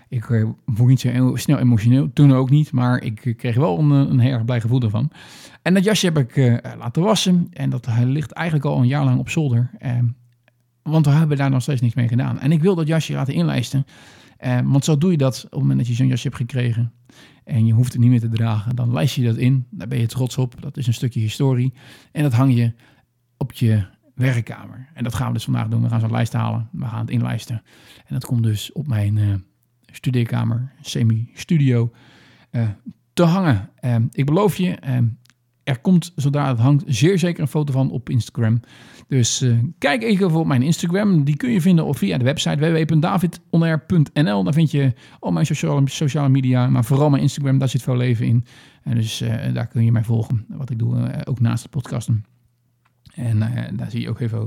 Ik 0.08 0.28
uh, 0.28 0.48
word 0.64 0.88
niet 0.88 1.00
zo 1.00 1.36
snel 1.36 1.58
emotioneel, 1.58 2.12
toen 2.12 2.32
ook 2.32 2.50
niet, 2.50 2.72
maar 2.72 3.02
ik 3.02 3.34
kreeg 3.36 3.56
wel 3.56 3.78
een, 3.78 3.90
een 3.90 4.18
heel 4.18 4.32
erg 4.32 4.44
blij 4.44 4.60
gevoel 4.60 4.82
ervan. 4.82 5.10
En 5.62 5.74
dat 5.74 5.84
jasje 5.84 6.06
heb 6.06 6.18
ik 6.18 6.36
uh, 6.36 6.56
laten 6.78 7.02
wassen 7.02 7.46
en 7.52 7.70
dat 7.70 7.88
ligt 8.04 8.32
eigenlijk 8.32 8.66
al 8.66 8.78
een 8.78 8.86
jaar 8.86 9.04
lang 9.04 9.18
op 9.18 9.28
zolder. 9.28 9.70
want 10.82 11.06
we 11.06 11.12
hebben 11.12 11.36
daar 11.36 11.50
nog 11.50 11.62
steeds 11.62 11.80
niks 11.80 11.94
mee 11.94 12.08
gedaan. 12.08 12.40
En 12.40 12.52
ik 12.52 12.62
wil 12.62 12.74
dat 12.74 12.86
jasje 12.86 13.12
laten 13.12 13.34
inlijsten, 13.34 13.86
want 14.64 14.84
zo 14.84 14.98
doe 14.98 15.10
je 15.10 15.16
dat 15.16 15.44
op 15.44 15.50
het 15.50 15.60
moment 15.60 15.78
dat 15.78 15.88
je 15.88 15.94
zo'n 15.94 16.06
jasje 16.06 16.26
hebt 16.26 16.40
gekregen 16.40 16.92
en 17.44 17.66
je 17.66 17.72
hoeft 17.72 17.92
het 17.92 18.00
niet 18.00 18.10
meer 18.10 18.20
te 18.20 18.28
dragen. 18.28 18.76
Dan 18.76 18.92
lijst 18.92 19.14
je 19.14 19.24
dat 19.24 19.36
in, 19.36 19.66
daar 19.70 19.88
ben 19.88 19.98
je 19.98 20.06
trots 20.06 20.38
op, 20.38 20.62
dat 20.62 20.76
is 20.76 20.86
een 20.86 20.94
stukje 20.94 21.20
historie. 21.20 21.72
En 22.12 22.22
dat 22.22 22.32
hang 22.32 22.54
je 22.54 22.72
op 23.36 23.52
je 23.52 23.84
werkkamer. 24.14 24.88
En 24.94 25.04
dat 25.04 25.14
gaan 25.14 25.26
we 25.26 25.32
dus 25.32 25.44
vandaag 25.44 25.68
doen. 25.68 25.82
We 25.82 25.88
gaan 25.88 26.00
zo'n 26.00 26.10
lijst 26.10 26.32
halen. 26.32 26.68
We 26.72 26.84
gaan 26.84 27.00
het 27.00 27.10
inlijsten. 27.10 27.62
En 27.96 28.14
dat 28.14 28.24
komt 28.24 28.42
dus 28.42 28.72
op 28.72 28.86
mijn 28.86 29.16
uh, 29.16 29.34
studeerkamer, 29.86 30.72
semi-studio. 30.80 31.92
Uh, 32.50 32.68
te 33.16 33.22
hangen. 33.22 33.70
Eh, 33.74 33.96
ik 34.10 34.26
beloof 34.26 34.56
je, 34.56 34.70
eh, 34.70 34.98
er 35.66 35.78
komt 35.78 36.12
zodra 36.16 36.48
het 36.48 36.58
hangt 36.58 36.84
zeer 36.86 37.18
zeker 37.18 37.42
een 37.42 37.48
foto 37.48 37.72
van 37.72 37.90
op 37.90 38.10
Instagram. 38.10 38.60
Dus 39.08 39.40
eh, 39.40 39.52
kijk 39.78 40.02
even 40.02 40.30
op 40.30 40.46
mijn 40.46 40.62
Instagram. 40.62 41.24
Die 41.24 41.36
kun 41.36 41.50
je 41.50 41.60
vinden 41.60 41.84
op 41.84 41.96
via 41.96 42.18
de 42.18 42.24
website 42.24 42.56
www.davidonair.nl. 42.56 44.44
Daar 44.44 44.52
vind 44.52 44.70
je 44.70 44.92
al 45.20 45.32
mijn 45.32 45.46
sociale, 45.46 45.88
sociale 45.88 46.28
media, 46.28 46.66
maar 46.66 46.84
vooral 46.84 47.10
mijn 47.10 47.22
Instagram. 47.22 47.58
Daar 47.58 47.68
zit 47.68 47.82
veel 47.82 47.96
leven 47.96 48.26
in. 48.26 48.44
En 48.82 48.94
dus 48.94 49.20
eh, 49.20 49.54
daar 49.54 49.66
kun 49.66 49.84
je 49.84 49.92
mij 49.92 50.04
volgen. 50.04 50.44
Wat 50.48 50.70
ik 50.70 50.78
doe, 50.78 51.06
eh, 51.06 51.20
ook 51.24 51.40
naast 51.40 51.62
de 51.62 51.68
podcasten. 51.68 52.24
En 53.14 53.38
daar 53.76 53.90
zie 53.90 54.00
je 54.00 54.08
ook 54.08 54.20
eh, 54.20 54.42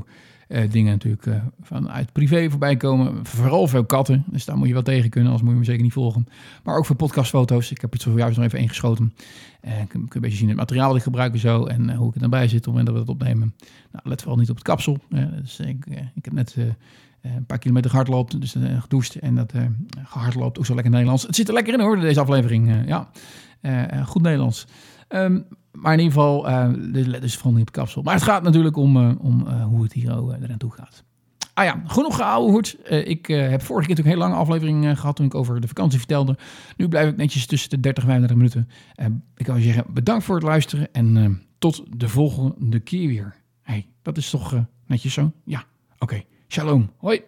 dingen 0.70 0.92
natuurlijk 0.92 1.26
eh, 1.26 1.36
vanuit 1.62 2.12
privé 2.12 2.50
voorbij 2.50 2.78
komen. 2.78 3.26
Vooral 3.26 3.68
veel 3.68 3.86
katten. 3.86 4.24
Dus 4.28 4.46
daar 4.46 4.58
moet 4.58 4.68
je 4.68 4.74
wel 4.74 4.82
tegen 4.84 5.10
kunnen, 5.10 5.30
anders 5.32 5.44
moet 5.48 5.54
je 5.54 5.60
me 5.60 5.66
zeker 5.72 5.84
niet 5.84 5.94
volgen. 5.94 6.28
Maar 6.64 6.78
ook 6.78 6.86
voor 6.86 6.96
podcastfoto's. 6.96 7.72
Ik 7.72 7.82
heb 7.82 7.94
er 7.94 8.02
zojuist 8.02 8.38
nog 8.38 8.46
even 8.46 8.60
één 8.60 8.68
geschoten. 8.70 9.14
En 9.62 9.88
kun, 9.88 9.88
kun 9.88 10.02
je 10.10 10.16
een 10.16 10.22
beetje 10.22 10.38
zien 10.38 10.48
het 10.48 10.58
materiaal 10.58 10.88
dat 10.88 10.98
ik 10.98 11.04
gebruik 11.04 11.34
en 11.34 11.40
zo. 11.40 11.66
En 11.66 11.90
eh, 11.90 11.98
hoe 11.98 12.08
ik 12.08 12.14
er 12.16 12.22
dan 12.22 12.30
bij 12.30 12.48
zit 12.48 12.58
op 12.58 12.58
het 12.58 12.68
moment 12.68 12.86
dat 12.86 12.96
we 12.96 13.02
het 13.02 13.10
opnemen. 13.10 13.54
Nou, 13.92 14.04
let 14.10 14.22
vooral 14.22 14.40
niet 14.40 14.50
op 14.50 14.56
het 14.56 14.66
kapsel. 14.66 14.98
Eh, 15.10 15.26
dus 15.42 15.60
ik, 15.60 15.86
eh, 15.86 15.98
ik 16.16 16.26
heb 16.26 16.34
net... 16.34 16.56
eh, 16.58 16.66
eh, 17.22 17.36
een 17.36 17.46
paar 17.46 17.58
kilometer 17.60 17.90
gehardloopt, 17.90 18.42
dus 18.42 18.56
eh, 18.56 18.82
gedoucht 18.82 19.16
en 19.16 19.36
dat 19.36 19.52
eh 19.52 19.62
gehardloopt, 20.04 20.58
ook 20.60 20.66
zo 20.66 20.74
lekker 20.74 20.92
Nederlands. 20.92 21.24
Het 21.24 21.36
zit 21.36 21.48
er 21.48 21.54
lekker 21.54 21.74
in 21.74 21.80
hoor, 21.80 22.00
deze 22.00 22.20
aflevering. 22.20 22.70
eh, 22.70 22.88
ja, 22.88 23.10
Eh, 23.62 23.92
eh, 23.92 24.08
goed 24.08 24.22
Nederlands. 24.22 24.68
Ehm, 25.08 25.40
maar 25.72 25.94
in 25.94 26.00
ieder 26.00 26.14
geval, 26.14 26.46
let 26.92 27.22
dus 27.22 27.36
vooral 27.36 27.54
niet 27.54 27.68
op 27.68 27.72
kapsel. 27.72 28.02
Maar 28.02 28.14
het 28.14 28.24
gaat 28.24 28.44
natuurlijk 28.44 28.78
om, 28.78 28.98
eh, 28.98 29.12
om 29.20 29.48
eh, 29.48 29.66
hoe 29.66 29.84
het 29.84 29.94
hier 29.94 30.10
uh, 30.10 30.34
eraan 30.42 30.58
toe 30.58 30.72
gaat. 30.72 31.04
Ah 31.54 31.66
ja, 31.66 31.82
genoeg 31.86 32.16
geouwehoerd. 32.16 32.78
Uh, 32.92 33.08
ik 33.08 33.28
uh, 33.28 33.50
heb 33.50 33.62
vorige 33.62 33.88
keer 33.88 33.96
natuurlijk 33.96 34.00
een 34.00 34.06
hele 34.06 34.18
lange 34.18 34.36
aflevering 34.36 34.86
uh, 34.86 34.98
gehad 34.98 35.16
toen 35.16 35.26
ik 35.26 35.36
over 35.36 35.62
de 35.62 35.68
vakantie 35.68 35.98
vertelde. 35.98 36.38
Nu 36.78 36.88
blijf 36.88 37.10
ik 37.10 37.18
netjes 37.18 37.46
tussen 37.46 37.70
de 37.70 37.80
30 37.80 38.04
en 38.04 38.10
35 38.10 38.38
minuten. 38.38 38.70
Uh, 38.96 39.06
ik 39.36 39.48
je 39.56 39.62
zeggen, 39.62 39.86
bedankt 39.94 40.24
voor 40.24 40.36
het 40.36 40.44
luisteren 40.44 40.94
en 40.94 41.16
uh, 41.16 41.30
tot 41.58 41.84
de 41.98 42.10
volgende 42.10 42.80
keer 42.80 43.08
weer. 43.08 43.36
hey, 43.62 43.88
dat 44.02 44.18
is 44.18 44.30
toch 44.30 44.54
uh, 44.54 44.60
netjes 44.86 45.14
zo? 45.14 45.32
Ja, 45.46 45.64
oké. 45.98 46.24
Shalom. 46.48 46.90
Hoi. 46.98 47.22